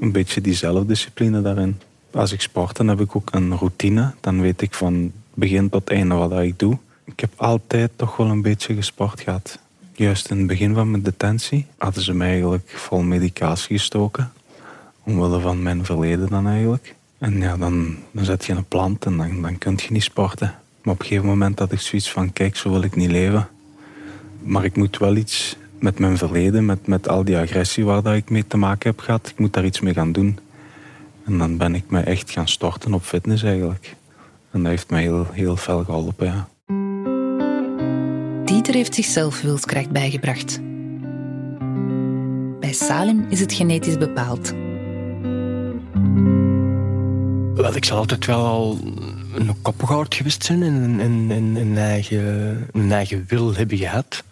een 0.00 0.12
beetje 0.12 0.40
die 0.40 0.54
zelfdiscipline 0.54 1.42
daarin. 1.42 1.80
Als 2.10 2.32
ik 2.32 2.40
sport, 2.40 2.76
dan 2.76 2.88
heb 2.88 3.00
ik 3.00 3.16
ook 3.16 3.28
een 3.34 3.56
routine. 3.56 4.14
Dan 4.20 4.40
weet 4.40 4.62
ik 4.62 4.74
van 4.74 5.12
begin 5.34 5.68
tot 5.68 5.90
einde 5.90 6.14
wat 6.14 6.40
ik 6.40 6.58
doe. 6.58 6.78
Ik 7.04 7.20
heb 7.20 7.30
altijd 7.36 7.90
toch 7.96 8.16
wel 8.16 8.26
een 8.26 8.42
beetje 8.42 8.74
gesport 8.74 9.20
gehad. 9.20 9.58
Juist 9.92 10.30
in 10.30 10.38
het 10.38 10.46
begin 10.46 10.74
van 10.74 10.90
mijn 10.90 11.02
detentie 11.02 11.66
hadden 11.78 12.02
ze 12.02 12.14
mij 12.14 12.28
eigenlijk 12.28 12.68
vol 12.68 13.02
medicatie 13.02 13.78
gestoken. 13.78 14.32
Omwille 15.02 15.40
van 15.40 15.62
mijn 15.62 15.84
verleden 15.84 16.28
dan 16.28 16.48
eigenlijk. 16.48 16.94
En 17.18 17.40
ja, 17.40 17.56
dan, 17.56 17.96
dan 18.10 18.24
zet 18.24 18.44
je 18.44 18.52
een 18.52 18.64
plant 18.64 19.04
en 19.04 19.16
dan, 19.16 19.42
dan 19.42 19.58
kun 19.58 19.78
je 19.82 19.92
niet 19.92 20.02
sporten. 20.02 20.54
Maar 20.82 20.94
op 20.94 21.00
een 21.00 21.06
gegeven 21.06 21.28
moment 21.28 21.58
had 21.58 21.72
ik 21.72 21.80
zoiets 21.80 22.10
van, 22.10 22.32
kijk, 22.32 22.56
zo 22.56 22.70
wil 22.70 22.82
ik 22.82 22.96
niet 22.96 23.10
leven. 23.10 23.48
Maar 24.42 24.64
ik 24.64 24.76
moet 24.76 24.98
wel 24.98 25.16
iets 25.16 25.56
met 25.78 25.98
mijn 25.98 26.16
verleden, 26.16 26.64
met, 26.64 26.86
met 26.86 27.08
al 27.08 27.24
die 27.24 27.36
agressie 27.36 27.84
waar 27.84 28.02
dat 28.02 28.14
ik 28.14 28.30
mee 28.30 28.46
te 28.46 28.56
maken 28.56 28.90
heb 28.90 29.00
gehad, 29.00 29.28
ik 29.28 29.38
moet 29.38 29.52
daar 29.52 29.64
iets 29.64 29.80
mee 29.80 29.94
gaan 29.94 30.12
doen. 30.12 30.38
En 31.24 31.38
dan 31.38 31.56
ben 31.56 31.74
ik 31.74 31.84
me 31.90 32.00
echt 32.00 32.30
gaan 32.30 32.48
storten 32.48 32.94
op 32.94 33.02
fitness 33.02 33.42
eigenlijk. 33.42 33.96
En 34.50 34.62
dat 34.62 34.70
heeft 34.70 34.90
mij 34.90 35.02
heel, 35.02 35.26
heel 35.32 35.56
fel 35.56 35.84
geholpen, 35.84 36.26
ja. 36.26 36.48
Dieter 38.44 38.74
heeft 38.74 38.94
zichzelf 38.94 39.40
wilskracht 39.40 39.90
bijgebracht. 39.90 40.60
Bij 42.60 42.72
Salim 42.72 43.26
is 43.28 43.40
het 43.40 43.52
genetisch 43.52 43.98
bepaald. 43.98 44.52
Zal 47.86 47.98
altijd 47.98 48.26
wel 48.26 48.44
al 48.44 48.78
een 49.34 49.62
koppengaard 49.62 50.14
geweest 50.14 50.44
zijn 50.44 50.62
en, 50.62 51.00
en, 51.00 51.30
en, 51.30 51.56
een, 51.56 51.78
eigen, 51.78 52.68
een 52.72 52.92
eigen 52.92 53.24
wil 53.28 53.54
hebben 53.54 53.78
gehad. 53.78 54.22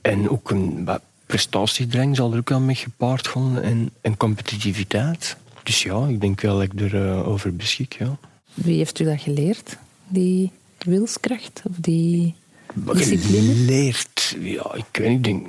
En 0.00 0.30
ook 0.30 0.50
een 0.50 0.88
prestatiedrang 1.26 2.16
zal 2.16 2.32
er 2.32 2.38
ook 2.38 2.48
wel 2.48 2.60
mee 2.60 2.74
gepaard 2.74 3.28
gaan 3.28 3.60
en, 3.60 3.90
en 4.00 4.16
competitiviteit. 4.16 5.36
Dus 5.62 5.82
ja, 5.82 6.06
ik 6.06 6.20
denk 6.20 6.40
wel 6.40 6.54
dat 6.54 6.62
ik 6.62 6.80
erover 6.80 7.18
uh, 7.18 7.28
over 7.28 7.56
beschik. 7.56 7.96
Ja. 7.98 8.18
Wie 8.54 8.76
heeft 8.76 8.98
u 9.00 9.04
dat 9.04 9.20
geleerd? 9.20 9.76
Die 10.08 10.50
wilskracht 10.78 11.62
of 11.64 11.76
die 11.76 12.34
discipline? 12.74 13.54
Geleerd? 13.54 14.36
Ja, 14.40 14.74
ik 14.74 14.84
weet 14.92 15.08
niet. 15.08 15.24
Denk, 15.24 15.46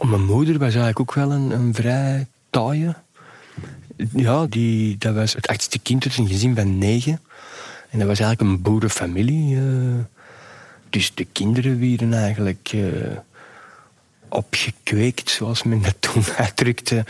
mijn 0.00 0.24
moeder 0.24 0.52
was 0.54 0.74
eigenlijk 0.74 1.00
ook 1.00 1.14
wel 1.14 1.32
een, 1.32 1.50
een 1.50 1.74
vrij 1.74 2.26
taaie 2.50 2.94
ja, 4.12 4.46
die, 4.46 4.98
dat 4.98 5.14
was 5.14 5.32
het 5.32 5.46
achtste 5.46 5.78
kind 5.78 6.04
uit 6.04 6.16
een 6.16 6.28
gezin 6.28 6.54
van 6.54 6.78
negen. 6.78 7.20
En 7.90 7.98
dat 7.98 8.08
was 8.08 8.20
eigenlijk 8.20 8.50
een 8.50 8.62
boerenfamilie. 8.62 9.54
Uh, 9.54 9.94
dus 10.90 11.14
de 11.14 11.24
kinderen 11.24 11.80
werden 11.80 12.12
eigenlijk 12.12 12.72
uh, 12.74 13.16
opgekweekt, 14.28 15.30
zoals 15.30 15.62
men 15.62 15.82
dat 15.82 15.96
toen 16.00 16.24
uitdrukte, 16.36 17.04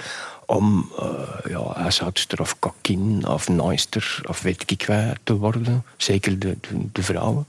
om 0.47 0.93
uh, 1.00 1.50
ja, 1.50 1.73
huishoudster 1.75 2.40
of 2.40 2.59
kokkin 2.59 3.28
of 3.28 3.49
naaister 3.49 4.21
of 4.28 4.43
weet 4.43 4.71
ik 4.71 4.87
wat 4.87 5.19
te 5.23 5.37
worden. 5.37 5.85
Zeker 5.97 6.38
de, 6.38 6.57
de, 6.93 7.02
vrouwen. 7.02 7.47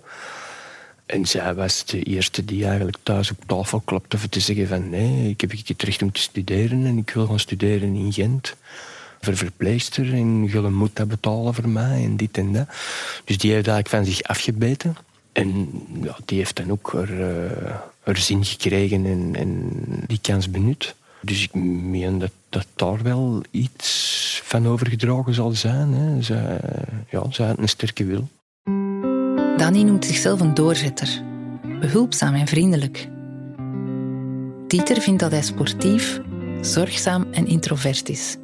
En 1.05 1.25
zij 1.25 1.53
was 1.53 1.85
de 1.85 2.03
eerste 2.03 2.45
die 2.45 2.65
eigenlijk 2.65 2.97
thuis 3.03 3.31
op 3.31 3.37
tafel 3.45 3.79
klopte 3.79 4.17
om 4.17 4.29
te 4.29 4.39
zeggen 4.39 4.67
van 4.67 4.89
nee, 4.89 5.29
ik 5.29 5.41
heb 5.41 5.51
het 5.51 5.83
recht 5.83 6.01
om 6.01 6.11
te 6.11 6.21
studeren 6.21 6.85
en 6.85 6.97
ik 6.97 7.09
wil 7.09 7.27
gaan 7.27 7.39
studeren 7.39 7.95
in 7.95 8.13
Gent 8.13 8.55
verpleegster 9.35 10.13
en 10.13 10.49
je 10.49 10.61
moet 10.61 10.95
dat 10.95 11.07
betalen 11.07 11.53
voor 11.53 11.69
mij 11.69 12.03
en 12.03 12.17
dit 12.17 12.37
en 12.37 12.53
dat. 12.53 12.67
Dus 13.25 13.37
die 13.37 13.51
heeft 13.51 13.67
eigenlijk 13.67 14.05
van 14.05 14.13
zich 14.13 14.23
afgebeten. 14.23 14.95
En 15.31 15.69
ja, 16.01 16.17
die 16.25 16.37
heeft 16.37 16.55
dan 16.55 16.71
ook 16.71 16.93
er, 16.93 17.19
uh, 18.05 18.15
zin 18.15 18.45
gekregen 18.45 19.05
en, 19.05 19.29
en, 19.33 19.71
die 20.07 20.19
kans 20.21 20.51
benut. 20.51 20.95
Dus 21.21 21.43
ik 21.43 21.53
meen 21.53 22.19
dat, 22.19 22.31
dat 22.49 22.65
daar 22.75 23.03
wel 23.03 23.41
iets 23.51 24.41
van 24.43 24.67
overgedragen 24.67 25.33
zal 25.33 25.51
zijn. 25.51 25.93
Hè. 25.93 26.35
Ja, 27.09 27.19
had 27.19 27.57
een 27.57 27.69
sterke 27.69 28.05
wil. 28.05 28.27
Danny 29.57 29.81
noemt 29.81 30.05
zichzelf 30.05 30.39
een 30.39 30.53
doorzetter. 30.53 31.21
Behulpzaam 31.79 32.33
en 32.33 32.47
vriendelijk. 32.47 33.07
Dieter 34.67 35.01
vindt 35.01 35.19
dat 35.19 35.31
hij 35.31 35.41
sportief, 35.41 36.19
zorgzaam 36.61 37.27
en 37.31 37.47
introvert 37.47 38.09
is. 38.09 38.37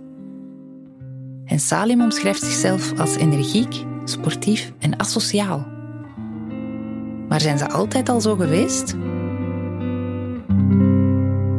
En 1.45 1.59
Salim 1.59 2.01
omschrijft 2.01 2.43
zichzelf 2.43 2.99
als 2.99 3.15
energiek, 3.15 3.83
sportief 4.05 4.71
en 4.79 4.99
asociaal. 4.99 5.67
Maar 7.27 7.41
zijn 7.41 7.57
ze 7.57 7.69
altijd 7.69 8.09
al 8.09 8.21
zo 8.21 8.35
geweest? 8.35 8.95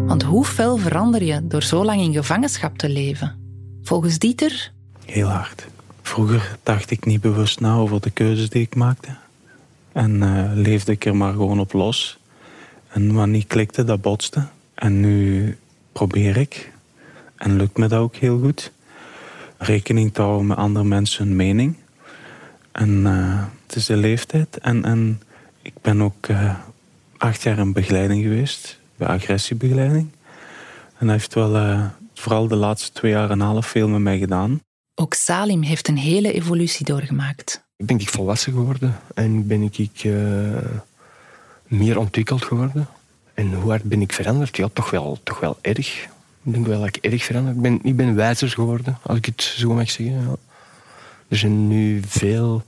Want 0.06 0.22
hoe 0.22 0.44
fel 0.44 0.76
verander 0.76 1.22
je 1.22 1.46
door 1.46 1.62
zo 1.62 1.84
lang 1.84 2.00
in 2.00 2.12
gevangenschap 2.12 2.78
te 2.78 2.88
leven? 2.88 3.36
Volgens 3.82 4.18
Dieter? 4.18 4.72
Heel 5.04 5.28
hard. 5.28 5.66
Vroeger 6.02 6.58
dacht 6.62 6.90
ik 6.90 7.04
niet 7.04 7.20
bewust 7.20 7.60
na 7.60 7.74
over 7.74 8.00
de 8.00 8.10
keuzes 8.10 8.48
die 8.48 8.62
ik 8.62 8.74
maakte. 8.74 9.16
En 9.92 10.14
uh, 10.14 10.50
leefde 10.54 10.92
ik 10.92 11.04
er 11.04 11.16
maar 11.16 11.32
gewoon 11.32 11.60
op 11.60 11.72
los. 11.72 12.18
En 12.88 13.14
wat 13.14 13.26
niet 13.26 13.46
klikte, 13.46 13.84
dat 13.84 14.00
botste. 14.00 14.46
En 14.74 15.00
nu 15.00 15.56
probeer 15.92 16.36
ik. 16.36 16.72
En 17.36 17.56
lukt 17.56 17.78
me 17.78 17.86
dat 17.88 18.00
ook 18.00 18.16
heel 18.16 18.38
goed 18.38 18.72
rekening 19.58 20.12
te 20.12 20.22
houden 20.22 20.46
met 20.46 20.56
andere 20.56 20.84
mensen 20.84 21.26
hun 21.26 21.36
mening. 21.36 21.76
En 22.72 22.90
uh, 22.90 23.44
het 23.66 23.76
is 23.76 23.86
de 23.86 23.96
leeftijd. 23.96 24.58
En, 24.58 24.84
en 24.84 25.22
ik 25.62 25.72
ben 25.80 26.02
ook 26.02 26.26
uh, 26.28 26.54
acht 27.16 27.42
jaar 27.42 27.58
in 27.58 27.72
begeleiding 27.72 28.22
geweest, 28.22 28.78
bij 28.96 29.08
agressiebegeleiding. 29.08 30.08
En 30.98 31.06
hij 31.06 31.16
heeft 31.16 31.34
wel 31.34 31.56
uh, 31.56 31.86
vooral 32.14 32.48
de 32.48 32.56
laatste 32.56 32.92
twee 32.92 33.12
jaar 33.12 33.30
en 33.30 33.40
een 33.40 33.46
half 33.46 33.66
veel 33.66 33.88
met 33.88 34.00
mij 34.00 34.18
gedaan. 34.18 34.60
Ook 34.94 35.14
Salim 35.14 35.62
heeft 35.62 35.88
een 35.88 35.98
hele 35.98 36.32
evolutie 36.32 36.84
doorgemaakt. 36.84 37.64
Ik 37.76 37.86
ben 37.86 37.98
ik 37.98 38.08
volwassen 38.08 38.52
geworden 38.52 38.96
en 39.14 39.46
ben 39.46 39.62
ik 39.62 40.04
meer 41.66 41.98
ontwikkeld 41.98 42.44
geworden. 42.44 42.86
En 43.34 43.54
hoe 43.54 43.70
hard 43.70 43.82
ben 43.82 44.00
ik 44.00 44.12
veranderd? 44.12 44.56
Ja, 44.56 44.68
toch 44.72 44.90
wel, 44.90 45.18
toch 45.22 45.40
wel 45.40 45.58
erg. 45.60 46.06
Ik 46.44 46.52
denk 46.52 46.66
wel 46.66 46.78
dat 46.78 46.96
ik 46.96 46.96
erg 46.96 47.24
veranderd 47.24 47.60
ben. 47.60 47.78
Ik 47.82 47.96
ben 47.96 48.14
wijzer 48.14 48.48
geworden, 48.48 48.98
als 49.02 49.18
ik 49.18 49.24
het 49.24 49.42
zo 49.42 49.74
mag 49.74 49.90
zeggen. 49.90 50.14
Ja. 50.14 50.36
Er 51.28 51.36
zijn 51.36 51.68
nu 51.68 52.00
veel 52.06 52.62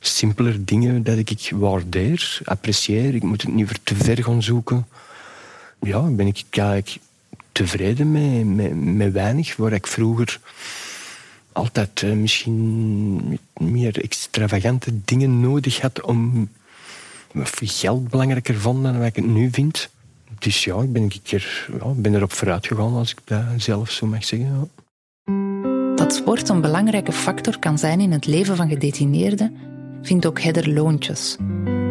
simpeler 0.00 0.64
dingen 0.64 1.02
dat 1.02 1.16
ik 1.16 1.50
waardeer, 1.54 2.40
apprecieer. 2.44 3.14
Ik 3.14 3.22
moet 3.22 3.42
het 3.42 3.54
niet 3.54 3.80
te 3.82 3.94
ver 3.94 4.24
gaan 4.24 4.42
zoeken. 4.42 4.86
Ja, 5.80 6.00
ben 6.00 6.26
ik 6.26 6.44
eigenlijk 6.50 6.96
tevreden 7.52 8.12
met, 8.12 8.74
met, 8.74 9.12
weinig, 9.12 9.56
waar 9.56 9.72
ik 9.72 9.86
vroeger 9.86 10.40
altijd 11.52 12.02
uh, 12.02 12.12
misschien 12.12 13.38
meer 13.56 14.02
extravagante 14.02 14.90
dingen 15.04 15.40
nodig 15.40 15.80
had 15.80 16.00
om 16.00 16.48
geld 17.60 18.08
belangrijker 18.08 18.60
vond 18.60 18.82
dan 18.82 18.98
wat 18.98 19.06
ik 19.06 19.16
het 19.16 19.26
nu 19.26 19.48
vind. 19.52 19.90
Dus 20.38 20.64
ja, 20.64 20.82
ik 20.82 20.92
ben, 20.92 21.02
een 21.02 21.12
keer, 21.22 21.68
ja, 21.80 21.92
ben 21.96 22.14
erop 22.14 22.32
vooruit 22.32 22.66
gegaan, 22.66 22.94
als 22.94 23.10
ik 23.10 23.18
dat 23.24 23.42
zelf 23.56 23.90
zo 23.90 24.06
mag 24.06 24.24
zeggen. 24.24 24.48
Ja. 24.48 24.66
Dat 25.94 26.14
sport 26.14 26.48
een 26.48 26.60
belangrijke 26.60 27.12
factor 27.12 27.58
kan 27.58 27.78
zijn 27.78 28.00
in 28.00 28.12
het 28.12 28.26
leven 28.26 28.56
van 28.56 28.68
gedetineerden, 28.68 29.56
vindt 30.02 30.26
ook 30.26 30.40
Hedder 30.40 30.72
Loontjes, 30.72 31.36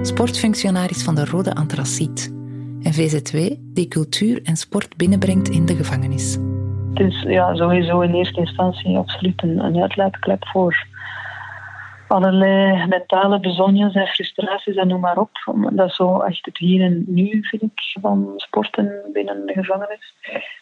sportfunctionaris 0.02 1.04
van 1.04 1.16
de 1.16 1.26
Rode 1.26 1.56
Antraciet 1.56 2.32
en 2.82 2.94
VZW 2.94 3.38
die 3.74 3.88
cultuur 3.88 4.40
en 4.44 4.56
sport 4.56 4.98
binnenbrengt 4.98 5.50
in 5.50 5.66
de 5.66 5.76
gevangenis. 5.76 6.38
Het 6.94 7.00
is 7.00 7.22
ja, 7.22 7.56
sowieso 7.56 8.02
in 8.02 8.14
eerste 8.14 8.40
instantie 8.40 8.98
absoluut 8.98 9.44
een, 9.44 9.60
een 9.60 9.82
uitlaatklep 9.82 10.48
voor 10.48 10.88
allerlei 12.12 12.88
mentale 12.88 13.40
bezonjes 13.40 13.94
en 13.94 14.08
frustraties 14.08 14.76
en 14.76 14.88
noem 14.88 15.00
maar 15.00 15.18
op. 15.18 15.30
Dat 15.72 15.90
is 15.90 15.96
zo 15.96 16.20
echt 16.20 16.46
het 16.46 16.58
hier 16.58 16.82
en 16.82 17.04
nu, 17.08 17.38
vind 17.42 17.62
ik, 17.62 17.72
van 18.02 18.34
sporten 18.36 19.02
binnen 19.14 19.46
de 19.46 19.54
gevangenis. 19.54 20.14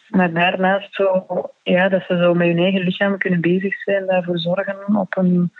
Maar 0.08 0.32
daarnaast 0.32 0.94
zo, 0.94 1.24
ja, 1.62 1.88
dat 1.88 2.02
ze 2.08 2.16
zo 2.16 2.34
met 2.34 2.46
hun 2.46 2.58
eigen 2.58 2.80
lichaam 2.80 3.18
kunnen 3.18 3.40
bezig 3.40 3.82
zijn, 3.82 4.06
daarvoor 4.06 4.38
zorgen 4.38 4.96
op 4.96 5.16
een, 5.16 5.52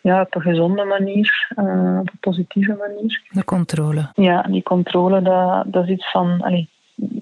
ja, 0.00 0.20
op 0.20 0.34
een 0.34 0.40
gezonde 0.40 0.84
manier, 0.84 1.52
uh, 1.56 1.98
op 2.00 2.08
een 2.08 2.18
positieve 2.20 2.76
manier. 2.78 3.22
De 3.30 3.44
controle. 3.44 4.10
Ja, 4.14 4.42
die 4.42 4.62
controle, 4.62 5.22
dat, 5.22 5.64
dat 5.66 5.84
is 5.84 5.90
iets 5.90 6.10
van... 6.10 6.42
Allee, 6.42 6.68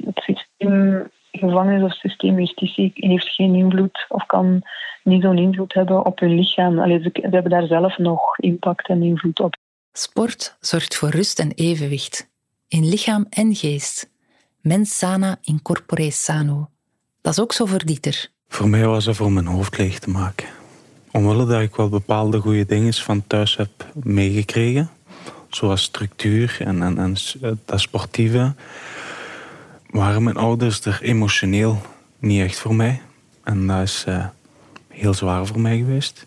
het 0.04 0.18
systeem 0.24 1.10
gevangenis 1.38 1.82
of 1.82 1.92
systeem 1.92 2.38
justitie 2.38 2.92
heeft 2.94 3.28
geen 3.28 3.54
invloed 3.54 4.04
of 4.08 4.26
kan 4.26 4.62
niet 5.06 5.22
zo'n 5.22 5.38
invloed 5.38 5.74
hebben 5.74 6.04
op 6.04 6.18
hun 6.18 6.34
lichaam. 6.34 6.78
Allee, 6.78 7.02
ze, 7.02 7.10
hebben 7.12 7.50
daar 7.50 7.66
zelf 7.66 7.98
nog 7.98 8.38
impact 8.38 8.88
en 8.88 9.02
invloed 9.02 9.40
op. 9.40 9.56
Sport 9.92 10.56
zorgt 10.60 10.96
voor 10.96 11.08
rust 11.08 11.38
en 11.38 11.52
evenwicht. 11.54 12.30
In 12.68 12.88
lichaam 12.88 13.26
en 13.30 13.54
geest. 13.54 14.10
Mens 14.60 14.98
sana 14.98 15.38
in 15.42 15.62
corpore 15.62 16.10
sano. 16.10 16.68
Dat 17.20 17.32
is 17.32 17.40
ook 17.40 17.52
zo 17.52 17.66
voor 17.66 17.84
Dieter. 17.84 18.28
Voor 18.48 18.68
mij 18.68 18.86
was 18.86 19.06
het 19.06 19.16
voor 19.16 19.32
mijn 19.32 19.46
hoofd 19.46 19.78
leeg 19.78 19.98
te 19.98 20.10
maken. 20.10 20.48
Omwille 21.12 21.46
dat 21.46 21.60
ik 21.60 21.76
wel 21.76 21.88
bepaalde 21.88 22.38
goede 22.38 22.66
dingen 22.66 22.94
van 22.94 23.26
thuis 23.26 23.56
heb 23.56 23.70
meegekregen. 23.94 24.90
Zoals 25.48 25.82
structuur 25.82 26.56
en, 26.60 26.82
en, 26.82 26.98
en 26.98 27.14
dat 27.64 27.80
sportieve 27.80 28.54
waren 29.90 30.22
mijn 30.22 30.36
ouders 30.36 30.84
er 30.84 30.98
emotioneel 31.02 31.80
niet 32.18 32.40
echt 32.40 32.58
voor 32.58 32.74
mij. 32.74 33.00
En 33.44 33.66
dat 33.66 33.82
is 33.82 34.04
uh, 34.08 34.26
heel 34.96 35.14
zwaar 35.14 35.46
voor 35.46 35.60
mij 35.60 35.76
geweest. 35.76 36.24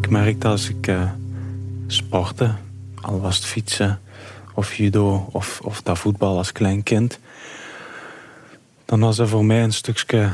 Ik 0.00 0.10
merkte 0.10 0.48
als 0.48 0.68
ik 0.68 0.86
uh, 0.86 1.10
sportte, 1.86 2.54
al 3.00 3.20
was 3.20 3.36
het 3.36 3.44
fietsen 3.44 4.00
of 4.54 4.74
judo 4.74 5.28
of, 5.32 5.60
of 5.60 5.82
dat 5.82 5.98
voetbal 5.98 6.36
als 6.36 6.52
klein 6.52 6.82
kind, 6.82 7.18
dan 8.84 9.00
was 9.00 9.16
dat 9.16 9.28
voor 9.28 9.44
mij 9.44 9.62
een 9.62 9.72
stukje 9.72 10.30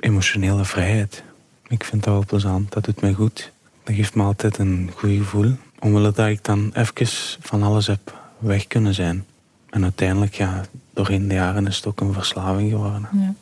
emotionele 0.00 0.64
vrijheid. 0.64 1.22
Ik 1.68 1.84
vind 1.84 2.04
dat 2.04 2.12
wel 2.14 2.24
plezant, 2.24 2.72
dat 2.72 2.84
doet 2.84 3.00
mij 3.00 3.12
goed. 3.12 3.52
Dat 3.84 3.94
geeft 3.94 4.14
me 4.14 4.22
altijd 4.22 4.58
een 4.58 4.90
goed 4.96 5.10
gevoel. 5.10 5.52
Omwille 5.78 6.12
dat 6.12 6.28
ik 6.28 6.44
dan 6.44 6.70
even 6.74 7.06
van 7.40 7.62
alles 7.62 7.86
heb 7.86 8.18
weg 8.38 8.66
kunnen 8.66 8.94
zijn. 8.94 9.24
En 9.70 9.82
uiteindelijk, 9.82 10.34
ja, 10.34 10.64
doorheen 10.92 11.28
de 11.28 11.34
jaren 11.34 11.66
is 11.66 11.76
het 11.76 11.86
ook 11.86 12.00
een 12.00 12.12
verslaving 12.12 12.70
geworden. 12.70 13.08
Ja. 13.12 13.34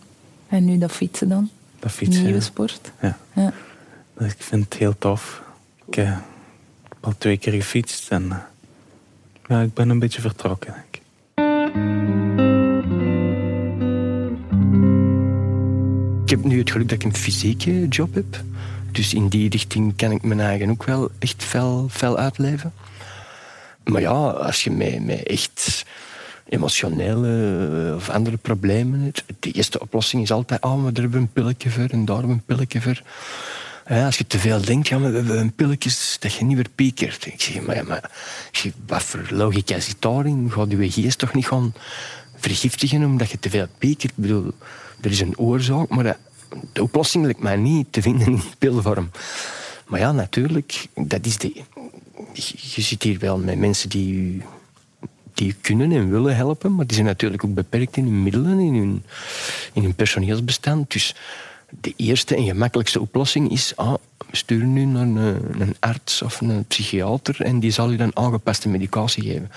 En 0.49 0.65
nu 0.65 0.79
dat 0.79 0.93
fietsen 0.93 1.29
dan? 1.29 1.51
Dat 1.79 1.93
fietsen. 1.93 2.25
Nieuwe 2.25 2.41
sport? 2.41 2.93
Ja. 3.01 3.19
ja. 3.35 3.53
Dus 4.17 4.33
ik 4.33 4.43
vind 4.43 4.65
het 4.65 4.75
heel 4.75 4.99
tof. 4.99 5.43
Ik 5.87 5.95
heb 5.95 6.17
al 7.01 7.15
twee 7.19 7.37
keer 7.37 7.53
gefietst 7.53 8.11
en 8.11 8.25
uh, 8.25 8.37
ja, 9.49 9.61
ik 9.61 9.75
ben 9.75 9.89
een 9.89 9.99
beetje 9.99 10.21
vertrokken, 10.21 10.73
denk 10.73 10.85
ik. 10.91 11.03
Ik 16.23 16.31
heb 16.31 16.45
nu 16.45 16.59
het 16.59 16.71
geluk 16.71 16.89
dat 16.89 16.99
ik 16.99 17.05
een 17.05 17.17
fysieke 17.17 17.89
job 17.89 18.15
heb. 18.15 18.43
Dus 18.93 19.15
in 19.15 19.29
die 19.29 19.51
richting 19.51 19.97
kan 19.97 20.11
ik 20.11 20.23
mijn 20.23 20.41
eigen 20.41 20.71
ook 20.71 20.85
wel 20.85 21.11
echt 21.19 21.45
fel, 21.45 21.87
fel 21.91 22.19
uitleven. 22.19 22.73
Maar 23.85 24.01
ja, 24.01 24.11
als 24.31 24.65
je 24.65 24.71
met, 24.71 25.05
met 25.05 25.23
echt 25.23 25.78
emotionele 26.49 27.93
of 27.97 28.09
andere 28.09 28.37
problemen 28.37 29.13
de 29.41 29.51
eerste 29.51 29.81
oplossing 29.81 30.23
is 30.23 30.31
altijd, 30.31 30.65
oh, 30.65 30.83
maar 30.83 30.93
daar 30.93 31.03
hebben 31.03 31.21
een 31.21 31.33
pilletje 31.33 31.71
voor 31.71 31.89
en 31.89 32.05
daar 32.05 32.17
hebben 32.17 32.35
we 32.35 32.41
een 32.41 32.57
pilletje 32.57 32.81
voor. 32.81 33.03
Ja, 33.89 34.05
als 34.05 34.19
je 34.19 34.27
te 34.27 34.39
veel 34.39 34.61
denkt, 34.65 34.89
ja, 34.89 35.01
we 35.01 35.17
hebben 35.17 35.39
een 35.39 35.53
pilletje 35.53 35.91
dat 36.19 36.33
je 36.33 36.45
niet 36.45 36.57
meer 36.57 36.69
piekert. 36.75 37.27
Ik 37.27 37.41
zeg, 37.41 37.63
maar, 37.63 37.77
ja, 37.77 37.83
maar 37.83 38.11
wat 38.87 39.03
voor 39.03 39.27
logica 39.31 39.81
zit 39.81 39.97
daarin? 39.99 40.51
Gaat 40.51 40.71
je 40.71 40.91
geest 40.91 41.19
toch 41.19 41.35
niet 41.35 41.47
gaan 41.47 41.75
vergiftigen 42.37 43.05
omdat 43.05 43.31
je 43.31 43.39
te 43.39 43.51
veel 43.51 43.67
piekert? 43.79 44.11
Ik 44.11 44.17
bedoel, 44.17 44.53
er 45.01 45.11
is 45.11 45.21
een 45.21 45.39
oorzaak, 45.39 45.89
maar 45.89 46.17
de 46.73 46.83
oplossing 46.83 47.25
lijkt 47.25 47.41
mij 47.41 47.57
niet 47.57 47.87
te 47.93 48.03
vinden 48.03 48.27
in 48.27 48.43
pilvorm. 48.59 49.11
Maar 49.87 50.01
ja, 50.01 50.13
natuurlijk, 50.13 50.87
dat 50.95 51.27
is 51.27 51.39
de, 51.39 51.63
je 52.73 52.83
zit 52.83 53.03
hier 53.03 53.19
wel 53.19 53.39
met 53.39 53.59
mensen 53.59 53.89
die 53.89 54.43
die 55.39 55.55
kunnen 55.61 55.93
en 55.93 56.11
willen 56.11 56.37
helpen, 56.37 56.75
maar 56.75 56.87
die 56.87 56.95
zijn 56.95 57.07
natuurlijk 57.07 57.45
ook 57.45 57.55
beperkt 57.55 57.97
in 57.97 58.05
hun 58.05 58.23
middelen, 58.23 58.59
in 58.59 58.75
hun, 58.75 59.03
in 59.73 59.83
hun 59.83 59.95
personeelsbestand. 59.95 60.93
Dus 60.93 61.15
de 61.81 61.93
eerste 61.97 62.37
en 62.37 62.45
gemakkelijkste 62.45 63.01
oplossing 63.01 63.51
is, 63.51 63.73
ah, 63.77 63.95
sturen 64.31 64.73
nu 64.73 64.85
naar 64.85 65.03
een, 65.03 65.17
een, 65.61 65.77
arts 65.79 66.23
of 66.23 66.41
een 66.41 66.65
psychiater 66.65 67.41
en 67.41 67.61
die 67.61 67.71
zal 67.71 67.93
u 67.93 67.97
dan 67.97 68.17
aangepaste 68.17 68.69
medicatie 68.69 69.23
geven. 69.23 69.51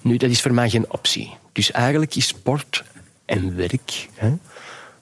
Nu, 0.00 0.16
dat 0.16 0.30
is 0.30 0.40
voor 0.40 0.54
mij 0.54 0.70
geen 0.70 0.92
optie. 0.92 1.30
Dus 1.52 1.70
eigenlijk 1.70 2.14
is 2.14 2.26
sport 2.26 2.84
en 3.24 3.56
werk 3.56 4.08
hè, 4.14 4.32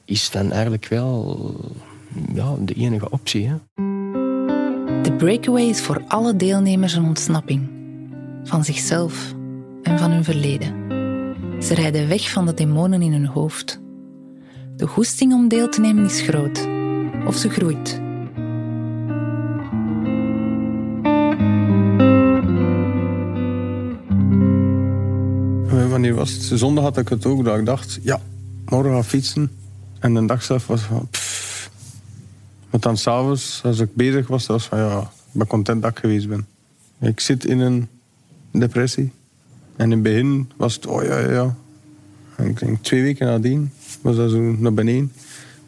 is 0.04 0.30
dan 0.30 0.52
eigenlijk 0.52 0.86
wel 0.86 1.54
ja, 2.34 2.54
de 2.58 2.74
enige 2.74 3.10
optie. 3.10 3.48
Hè. 3.48 3.56
De 5.02 5.12
breakaway 5.12 5.62
is 5.62 5.80
voor 5.80 6.02
alle 6.08 6.36
deelnemers 6.36 6.92
een 6.92 7.04
ontsnapping. 7.04 7.68
Van 8.44 8.64
zichzelf 8.64 9.36
en 9.82 9.98
van 9.98 10.10
hun 10.10 10.24
verleden. 10.24 10.86
Ze 11.62 11.74
rijden 11.74 12.08
weg 12.08 12.30
van 12.30 12.46
de 12.46 12.54
demonen 12.54 13.02
in 13.02 13.12
hun 13.12 13.26
hoofd. 13.26 13.80
De 14.76 14.86
goesting 14.86 15.32
om 15.32 15.48
deel 15.48 15.68
te 15.68 15.80
nemen 15.80 16.04
is 16.04 16.20
groot. 16.20 16.68
Of 17.26 17.36
ze 17.36 17.48
groeit. 17.48 18.00
Wanneer 25.88 26.14
was 26.14 26.30
het? 26.30 26.58
Zondag 26.58 26.84
had 26.84 26.98
ik 26.98 27.08
het 27.08 27.26
ook, 27.26 27.44
dat 27.44 27.58
ik 27.58 27.66
dacht, 27.66 27.98
ja, 28.02 28.20
morgen 28.64 28.92
ga 28.92 29.02
fietsen. 29.02 29.50
En 29.98 30.14
de 30.14 30.26
dag 30.26 30.42
zelf 30.42 30.66
was 30.66 30.80
van, 30.80 31.08
pff. 31.10 31.70
Maar 32.70 32.80
dan 32.80 32.96
s'avonds, 32.96 33.60
als 33.64 33.78
ik 33.78 33.94
bezig 33.94 34.26
was, 34.26 34.46
was 34.46 34.66
van, 34.66 34.78
ja, 34.78 35.00
ik 35.00 35.32
ben 35.32 35.46
content 35.46 35.82
dat 35.82 35.90
ik 35.90 35.98
geweest 35.98 36.28
ben. 36.28 36.46
Ik 37.00 37.20
zit 37.20 37.44
in 37.44 37.58
een 37.58 37.88
depressie. 38.50 39.12
En 39.78 39.84
in 39.84 39.90
het 39.90 40.02
begin 40.02 40.50
was 40.56 40.74
het, 40.74 40.86
oh 40.86 41.02
ja, 41.02 41.18
ja. 41.18 41.56
Ik 42.36 42.58
denk, 42.58 42.82
twee 42.82 43.02
weken 43.02 43.26
nadien 43.26 43.72
was 44.00 44.16
dat 44.16 44.30
zo 44.30 44.38
naar 44.38 44.74
beneden. 44.74 45.12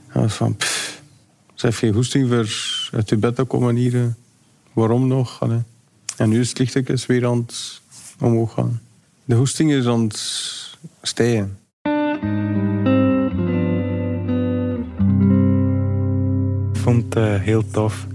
En 0.09 0.21
was 0.21 0.35
van, 0.35 0.57
pff, 0.57 1.03
ze 1.55 1.67
heeft 1.67 1.79
geen 1.79 1.93
goesting 1.93 2.29
voor 2.29 2.53
uit 2.93 3.09
je 3.09 3.17
bed 3.17 3.35
te 3.35 3.45
komen 3.45 3.77
hier. 3.77 4.15
Waarom 4.73 5.07
nog? 5.07 5.39
En 6.17 6.29
nu 6.29 6.41
is 6.41 6.49
het 6.49 6.59
lichtelijk 6.59 7.05
weer 7.07 7.27
aan 7.27 7.39
het 7.39 7.81
omhoog 8.21 8.53
gaan. 8.53 8.81
De 9.25 9.35
hoesting 9.35 9.73
is 9.73 9.87
aan 9.87 10.03
het 10.03 10.19
stijgen. 11.03 11.59
Ik 16.73 16.81
vond 16.81 17.05
het 17.05 17.17
uh, 17.17 17.41
heel 17.41 17.71
tof. 17.71 18.07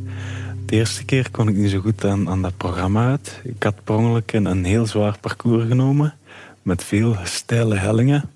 Eerste 0.75 1.05
keer 1.05 1.31
kon 1.31 1.47
ik 1.47 1.55
niet 1.55 1.71
zo 1.71 1.79
goed 1.79 2.05
aan, 2.05 2.41
dat 2.41 2.57
programma 2.57 3.09
uit. 3.09 3.39
Ik 3.43 3.63
had 3.63 3.83
per 3.83 3.95
ongeluk 3.95 4.31
een, 4.33 4.45
een 4.45 4.63
heel 4.63 4.85
zwaar 4.85 5.17
parcours 5.19 5.67
genomen. 5.67 6.13
Met 6.61 6.83
veel 6.83 7.15
steile 7.23 7.75
hellingen. 7.75 8.29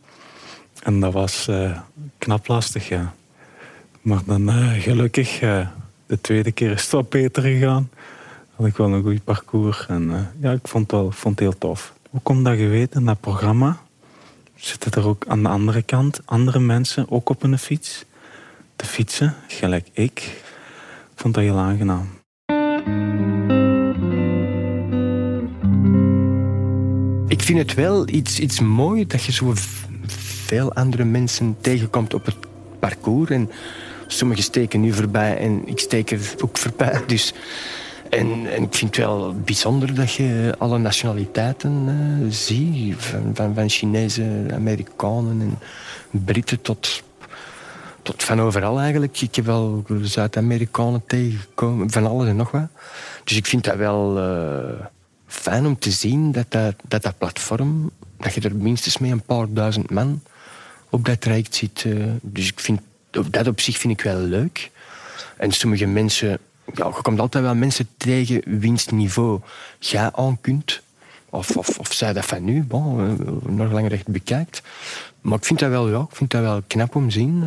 En 0.84 1.00
dat 1.00 1.14
was 1.14 1.48
uh, 1.50 1.80
knap 2.18 2.48
lastig, 2.48 2.88
ja. 2.88 3.14
Maar 4.02 4.20
dan 4.26 4.50
uh, 4.50 4.72
gelukkig, 4.82 5.42
uh, 5.42 5.68
de 6.06 6.22
tweede 6.22 6.52
keer 6.52 6.72
is 6.72 6.82
het 6.82 6.92
wat 6.92 7.10
beter 7.10 7.44
gegaan. 7.44 7.90
Had 8.56 8.68
ik 8.68 8.78
wel 8.78 8.94
een 8.94 9.04
goed 9.04 9.24
parcours. 9.24 9.86
En 9.88 10.32
ja, 10.40 10.52
ik 10.52 10.68
vond 10.68 10.92
het, 10.92 11.02
wel, 11.02 11.12
vond 11.12 11.40
het 11.40 11.50
heel 11.50 11.58
tof. 11.58 11.94
Ook 12.12 12.30
omdat 12.30 12.58
je 12.58 12.68
weet, 12.68 12.96
in 12.96 13.06
dat 13.06 13.20
programma 13.20 13.78
zitten 14.56 14.92
er 14.92 15.08
ook 15.08 15.26
aan 15.28 15.44
de 15.44 15.50
andere 15.50 15.82
kant 15.82 16.22
andere 16.26 16.60
mensen, 16.60 17.10
ook 17.10 17.30
op 17.30 17.44
een 17.44 17.58
fiets, 17.58 18.06
te 18.76 18.86
fietsen, 18.86 19.36
gelijk 19.48 19.88
ik. 19.92 20.20
Ik 21.12 21.22
vond 21.22 21.34
dat 21.34 21.44
heel 21.44 21.58
aangenaam. 21.58 22.19
Ik 27.28 27.42
vind 27.46 27.58
het 27.58 27.74
wel 27.74 28.10
iets, 28.10 28.40
iets 28.40 28.60
moois 28.60 29.08
dat 29.08 29.24
je 29.24 29.32
zo 29.32 29.54
veel 30.46 30.74
andere 30.74 31.04
mensen 31.04 31.58
tegenkomt 31.62 32.14
op 32.14 32.26
het 32.26 32.36
parcours. 32.80 33.30
En 33.30 33.50
sommigen 34.08 34.44
steken 34.44 34.82
nu 34.82 34.94
voorbij 34.94 35.38
en 35.38 35.62
ik 35.68 35.80
steek 35.80 36.12
er 36.12 36.34
ook 36.44 36.58
voorbij. 36.58 37.02
Dus, 37.08 37.34
en, 38.10 38.28
en 38.56 38.64
ik 38.64 38.74
vind 38.74 38.96
het 38.96 39.06
wel 39.06 39.36
bijzonder 39.46 39.94
dat 39.94 40.14
je 40.14 40.56
alle 40.58 40.78
nationaliteiten 40.78 41.86
uh, 41.88 42.32
ziet. 42.32 42.96
Van, 42.98 43.32
van, 43.34 43.54
van 43.54 43.70
Chinezen, 43.70 44.52
Amerikanen 44.54 45.42
en 45.42 45.58
Britten 46.26 46.62
tot, 46.62 47.04
van 48.18 48.42
overal 48.42 48.80
eigenlijk. 48.80 49.22
Ik 49.22 49.36
heb 49.36 49.46
wel 49.46 49.86
Zuid-Amerikanen 50.02 51.04
tegengekomen, 51.08 51.92
van 51.92 52.06
alles 52.06 52.28
en 52.28 52.36
nog 52.36 52.52
wat. 52.52 52.68
Dus 53.24 53.38
ik 53.38 53.46
vind 53.46 53.64
dat 53.64 53.76
wel 53.76 54.18
uh, 54.18 54.86
fijn 55.28 55.66
om 55.66 55.80
te 55.80 55.92
zien 55.92 56.32
dat 56.32 56.46
dat, 56.52 57.02
dat 57.04 57.18
platform, 57.18 57.92
dat 58.18 58.34
je 58.34 58.42
er 58.42 58.56
minstens 58.56 58.98
mee 58.98 59.12
een 59.12 59.22
paar 59.22 59.46
duizend 59.50 59.90
man 59.90 60.22
op 60.90 61.06
dat 61.06 61.22
traject 61.22 61.56
zit. 61.56 61.84
Uh, 61.84 62.06
dus 62.22 62.48
ik 62.48 62.60
vind, 62.60 62.80
dat 63.10 63.48
op 63.48 63.60
zich 63.60 63.78
vind 63.78 63.94
ik 63.94 64.02
wel 64.02 64.20
leuk. 64.20 64.72
En 65.38 65.52
sommige 65.52 65.86
mensen, 65.86 66.40
ja, 66.74 66.86
je 66.86 67.02
komt 67.02 67.20
altijd 67.20 67.44
wel 67.44 67.56
mensen 67.56 67.88
tegen 67.98 68.60
wiens 68.60 68.88
niveau 68.88 69.40
jij 69.80 70.12
aan 70.12 70.38
kunt. 70.42 70.82
Of, 71.30 71.58
of, 71.58 71.80
of 71.80 71.94
zij 71.94 72.14
dat 72.14 72.26
van 72.26 72.44
nu, 72.44 72.64
bon, 72.64 73.18
nog 73.46 73.72
langer 73.72 73.92
echt 73.92 74.08
bekijkt. 74.08 74.62
Maar 75.22 75.38
ik 75.38 75.46
vind 75.46 75.60
dat 75.60 75.70
wel, 75.70 75.90
ja, 75.90 76.00
ik 76.00 76.16
vind 76.16 76.32
dat 76.32 76.42
wel 76.42 76.62
knap 76.68 76.96
om 76.96 77.08
te 77.08 77.14
zien. 77.14 77.44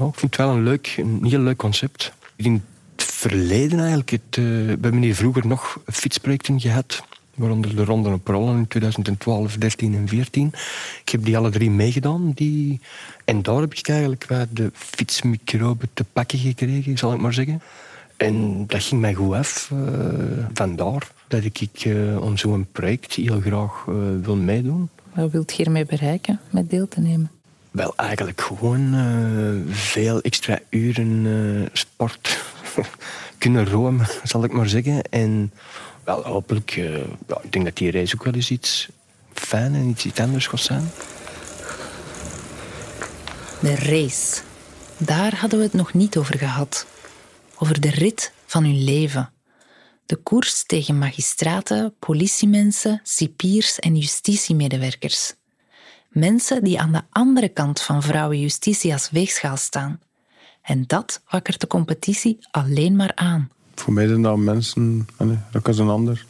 Ja, 0.00 0.06
ik 0.06 0.18
vind 0.18 0.36
het 0.36 0.46
wel 0.46 0.56
een, 0.56 0.62
leuk, 0.62 0.94
een 0.96 1.24
heel 1.24 1.40
leuk 1.40 1.56
concept. 1.56 2.12
In 2.36 2.62
het 2.96 3.04
verleden 3.04 3.78
eigenlijk, 3.78 4.10
het, 4.10 4.36
uh, 4.36 4.44
we 4.44 4.78
hebben 4.80 5.02
hier 5.02 5.14
vroeger 5.14 5.46
nog 5.46 5.80
fietsprojecten 5.86 6.60
gehad. 6.60 7.02
Waaronder 7.34 7.76
de 7.76 7.84
Ronde 7.84 8.10
op 8.10 8.26
Rollen 8.26 8.56
in 8.56 8.68
2012, 8.68 9.56
13 9.56 9.94
en 9.94 10.08
14. 10.08 10.52
Ik 11.00 11.08
heb 11.08 11.24
die 11.24 11.36
alle 11.36 11.50
drie 11.50 11.70
meegedaan. 11.70 12.32
Die... 12.34 12.80
En 13.24 13.42
daar 13.42 13.60
heb 13.60 13.74
ik 13.74 13.88
eigenlijk 13.88 14.28
de 14.50 14.70
fietsmicroben 14.74 15.88
te 15.94 16.04
pakken 16.12 16.38
gekregen, 16.38 16.98
zal 16.98 17.12
ik 17.12 17.20
maar 17.20 17.32
zeggen. 17.32 17.62
En 18.16 18.66
dat 18.66 18.82
ging 18.82 19.00
mij 19.00 19.14
goed 19.14 19.34
af. 19.34 19.70
Uh, 19.72 19.78
vandaar 20.54 21.10
dat 21.28 21.44
ik 21.44 21.84
uh, 21.84 22.20
om 22.20 22.36
zo'n 22.36 22.66
project 22.72 23.14
heel 23.14 23.40
graag 23.40 23.84
wil 24.22 24.36
meedoen. 24.36 24.88
Wat 25.14 25.30
wilt 25.30 25.56
je 25.56 25.64
ermee 25.64 25.86
bereiken 25.86 26.40
met 26.50 26.70
deel 26.70 26.88
te 26.88 27.00
nemen? 27.00 27.30
Wel, 27.70 27.96
eigenlijk 27.96 28.40
gewoon 28.40 28.94
veel 29.70 30.20
extra 30.20 30.58
uren 30.68 31.68
sport 31.72 32.38
kunnen 33.38 33.68
roemen, 33.68 34.06
zal 34.24 34.44
ik 34.44 34.52
maar 34.52 34.68
zeggen. 34.68 35.02
En 35.02 35.52
wel, 36.04 36.22
hopelijk, 36.22 36.76
uh, 36.76 36.96
ja, 37.28 37.40
ik 37.42 37.52
denk 37.52 37.64
dat 37.64 37.76
die 37.76 37.90
reis 37.90 38.14
ook 38.14 38.24
wel 38.24 38.34
eens 38.34 38.50
iets 38.50 38.88
fijn 39.32 39.74
en 39.74 39.88
iets, 39.88 40.20
anders 40.20 40.46
gaat 40.46 40.60
zijn. 40.60 40.90
De 43.60 43.74
race. 43.74 44.40
Daar 44.96 45.36
hadden 45.36 45.58
we 45.58 45.64
het 45.64 45.74
nog 45.74 45.94
niet 45.94 46.16
over 46.16 46.38
gehad. 46.38 46.86
Over 47.58 47.80
de 47.80 47.90
rit 47.90 48.32
van 48.46 48.64
uw 48.64 48.84
leven. 48.84 49.32
De 50.06 50.16
koers 50.16 50.64
tegen 50.66 50.98
magistraten, 50.98 51.94
politiemensen, 51.98 53.00
cipiers 53.02 53.78
en 53.78 53.96
justitiemedewerkers. 53.96 55.34
Mensen 56.10 56.64
die 56.64 56.80
aan 56.80 56.92
de 56.92 57.02
andere 57.10 57.48
kant 57.48 57.80
van 57.80 58.02
vrouwenjustitie 58.02 58.92
als 58.92 59.10
weegschaal 59.10 59.56
staan. 59.56 60.00
En 60.62 60.84
dat 60.86 61.22
wakkert 61.28 61.60
de 61.60 61.66
competitie 61.66 62.38
alleen 62.50 62.96
maar 62.96 63.12
aan. 63.14 63.50
Voor 63.74 63.92
mij 63.92 64.06
zijn 64.06 64.22
dat 64.22 64.36
mensen, 64.36 65.08
dat 65.50 65.62
kan 65.62 65.78
een 65.78 65.88
ander. 65.88 66.26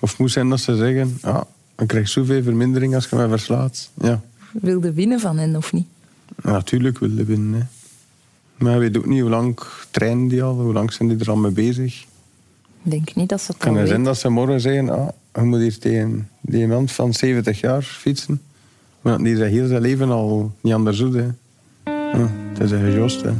Of 0.00 0.18
moet 0.18 0.30
zijn 0.30 0.48
dat 0.48 0.60
ze 0.60 0.76
zeggen, 0.76 1.18
ja, 1.22 1.46
ik 1.78 1.86
krijg 1.86 2.08
zoveel 2.08 2.42
vermindering 2.42 2.94
als 2.94 3.08
je 3.08 3.16
mij 3.16 3.28
verslaat. 3.28 3.90
Ja. 3.94 4.20
Wilde 4.52 4.92
winnen 4.92 5.20
van 5.20 5.38
hen 5.38 5.56
of 5.56 5.72
niet? 5.72 5.86
natuurlijk 6.42 6.98
wilde 6.98 7.24
winnen. 7.24 7.60
Hè. 7.60 7.66
Maar 8.64 8.72
je 8.72 8.78
weet 8.78 8.96
ook 8.96 9.06
niet 9.06 9.20
hoe 9.20 9.30
lang 9.30 9.58
trainen 9.90 10.28
die 10.28 10.42
al, 10.42 10.60
hoe 10.60 10.72
lang 10.72 10.92
zijn 10.92 11.08
die 11.08 11.18
er 11.18 11.30
al 11.30 11.36
mee 11.36 11.52
bezig. 11.52 12.02
Ik 12.82 12.90
denk 12.90 13.14
niet 13.14 13.28
dat 13.28 13.40
ze 13.40 13.52
het 13.52 13.60
kan 13.60 13.76
het 13.76 13.88
zijn 13.88 14.04
dat 14.04 14.18
ze 14.18 14.28
morgen 14.28 14.60
zeggen, 14.60 14.88
ah, 14.88 15.08
je 15.34 15.40
moet 15.40 15.60
hier 15.60 15.78
tegen 15.78 16.28
die 16.40 16.66
man 16.66 16.88
van 16.88 17.12
70 17.12 17.60
jaar 17.60 17.82
fietsen. 17.82 18.40
Maar 19.02 19.18
die 19.18 19.36
zijn 19.36 19.52
heel 19.52 19.66
zijn 19.66 19.82
leven 19.82 20.10
al 20.10 20.52
niet 20.60 20.72
anders 20.72 20.98
doet. 20.98 21.14
Hè. 21.14 21.26
Ja, 21.84 22.30
het 22.52 22.60
is 22.60 22.70
een 22.70 22.84
gejost. 22.84 23.22
Hè 23.22 23.32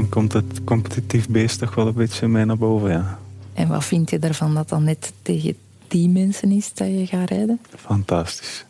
dan 0.00 0.08
komt 0.08 0.32
het 0.32 0.64
competitief 0.64 1.28
beest 1.28 1.58
toch 1.58 1.74
wel 1.74 1.86
een 1.86 1.94
beetje 1.94 2.28
mee 2.28 2.44
naar 2.44 2.58
boven, 2.58 2.90
ja. 2.90 3.18
En 3.52 3.68
wat 3.68 3.84
vind 3.84 4.10
je 4.10 4.18
ervan 4.18 4.54
dat 4.54 4.68
dan 4.68 4.84
net 4.84 5.12
tegen 5.22 5.56
die 5.88 6.08
mensen 6.08 6.50
is 6.50 6.72
dat 6.74 6.88
je 6.88 7.06
gaat 7.06 7.28
rijden? 7.28 7.60
Fantastisch. 7.76 8.64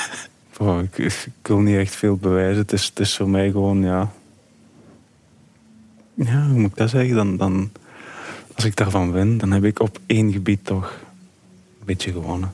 ik, 0.82 0.98
ik, 0.98 1.28
wil 1.42 1.58
niet 1.58 1.76
echt 1.76 1.94
veel 1.94 2.16
bewijzen. 2.16 2.62
Het 2.62 2.72
is, 2.72 2.86
het 2.86 2.98
is 2.98 3.16
voor 3.16 3.28
mij 3.28 3.50
gewoon, 3.50 3.82
ja... 3.82 4.12
Ja, 6.14 6.46
hoe 6.46 6.58
moet 6.58 6.70
ik 6.70 6.76
dat 6.76 6.90
zeggen? 6.90 7.14
Dan, 7.14 7.36
dan, 7.36 7.70
als 8.54 8.64
ik 8.64 8.76
daarvan 8.76 9.12
win, 9.12 9.38
dan 9.38 9.52
heb 9.52 9.64
ik 9.64 9.80
op 9.80 9.98
één 10.06 10.32
gebied 10.32 10.64
toch 10.64 10.98
een 11.78 11.86
beetje 11.86 12.12
gewonnen. 12.12 12.52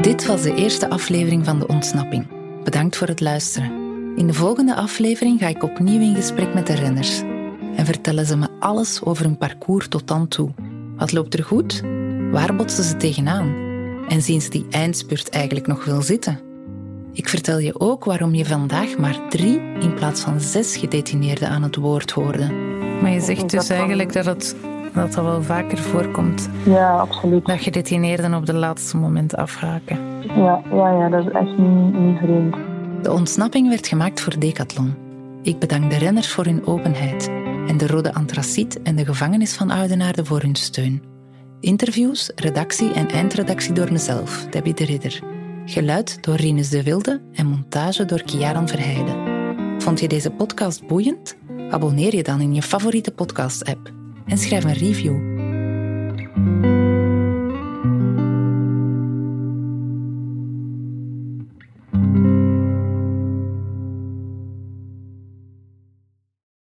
Dit 0.00 0.26
was 0.26 0.42
de 0.42 0.54
eerste 0.54 0.90
aflevering 0.90 1.44
van 1.44 1.58
De 1.58 1.66
Ontsnapping. 1.66 2.26
Bedankt 2.64 2.96
voor 2.96 3.06
het 3.06 3.20
luisteren. 3.20 3.72
In 4.16 4.26
de 4.26 4.32
volgende 4.32 4.74
aflevering 4.74 5.38
ga 5.38 5.46
ik 5.46 5.62
opnieuw 5.62 6.00
in 6.00 6.14
gesprek 6.14 6.54
met 6.54 6.66
de 6.66 6.74
renners 6.74 7.20
en 7.76 7.84
vertellen 7.84 8.26
ze 8.26 8.36
me 8.36 8.48
alles 8.58 9.02
over 9.02 9.24
hun 9.24 9.38
parcours 9.38 9.88
tot 9.88 10.08
dan 10.08 10.28
toe. 10.28 10.50
Wat 10.96 11.12
loopt 11.12 11.34
er 11.34 11.44
goed? 11.44 11.82
Waar 12.30 12.56
botsen 12.56 12.84
ze 12.84 12.96
tegenaan? 12.96 13.54
En 14.08 14.22
zien 14.22 14.40
ze 14.40 14.50
die 14.50 14.66
eindspurt 14.70 15.28
eigenlijk 15.28 15.66
nog 15.66 15.84
wel 15.84 16.02
zitten? 16.02 16.40
Ik 17.12 17.28
vertel 17.28 17.58
je 17.58 17.80
ook 17.80 18.04
waarom 18.04 18.34
je 18.34 18.44
vandaag 18.44 18.98
maar 18.98 19.28
drie 19.28 19.60
in 19.80 19.94
plaats 19.94 20.20
van 20.20 20.40
zes 20.40 20.76
gedetineerden 20.76 21.48
aan 21.48 21.62
het 21.62 21.76
woord 21.76 22.10
hoorde. 22.10 22.50
Maar 23.02 23.10
je 23.10 23.20
zegt 23.20 23.50
dus 23.50 23.68
eigenlijk 23.68 24.12
dat 24.12 24.24
het 24.24 24.56
dat 24.94 25.12
dat 25.12 25.24
wel 25.24 25.42
vaker 25.42 25.78
voorkomt. 25.78 26.48
Ja, 26.64 26.96
absoluut. 26.96 27.46
Dat 27.46 27.60
gedetineerden 27.60 28.34
op 28.34 28.46
de 28.46 28.54
laatste 28.54 28.96
moment 28.96 29.36
afhaken. 29.36 29.98
Ja, 30.36 30.62
ja, 30.70 30.90
ja 30.90 31.08
dat 31.08 31.26
is 31.26 31.32
echt 31.32 31.58
niet, 31.58 31.98
niet 31.98 32.18
vreemd. 32.18 32.56
De 33.02 33.12
ontsnapping 33.12 33.68
werd 33.68 33.86
gemaakt 33.86 34.20
voor 34.20 34.38
Decathlon. 34.38 34.94
Ik 35.42 35.58
bedank 35.58 35.90
de 35.90 35.98
renners 35.98 36.28
voor 36.28 36.44
hun 36.44 36.66
openheid 36.66 37.30
en 37.66 37.76
de 37.76 37.86
Rode 37.86 38.14
Antraciet 38.14 38.82
en 38.82 38.96
de 38.96 39.04
gevangenis 39.04 39.54
van 39.54 39.70
Oudenaarde 39.70 40.24
voor 40.24 40.40
hun 40.40 40.54
steun. 40.54 41.02
Interviews, 41.60 42.30
redactie 42.34 42.92
en 42.92 43.08
eindredactie 43.08 43.72
door 43.72 43.92
mezelf, 43.92 44.46
Debbie 44.50 44.74
de 44.74 44.84
Ridder. 44.84 45.20
Geluid 45.64 46.22
door 46.22 46.34
Rinus 46.34 46.68
de 46.68 46.82
Wilde 46.82 47.20
en 47.32 47.46
montage 47.46 48.04
door 48.04 48.22
Kiaran 48.22 48.68
Verheijden. 48.68 49.30
Vond 49.78 50.00
je 50.00 50.08
deze 50.08 50.30
podcast 50.30 50.86
boeiend? 50.86 51.36
Abonneer 51.70 52.16
je 52.16 52.22
dan 52.22 52.40
in 52.40 52.54
je 52.54 52.62
favoriete 52.62 53.10
podcast-app 53.10 54.01
en 54.26 54.38
schrijf 54.38 54.64
een 54.64 54.72
review. 54.72 56.81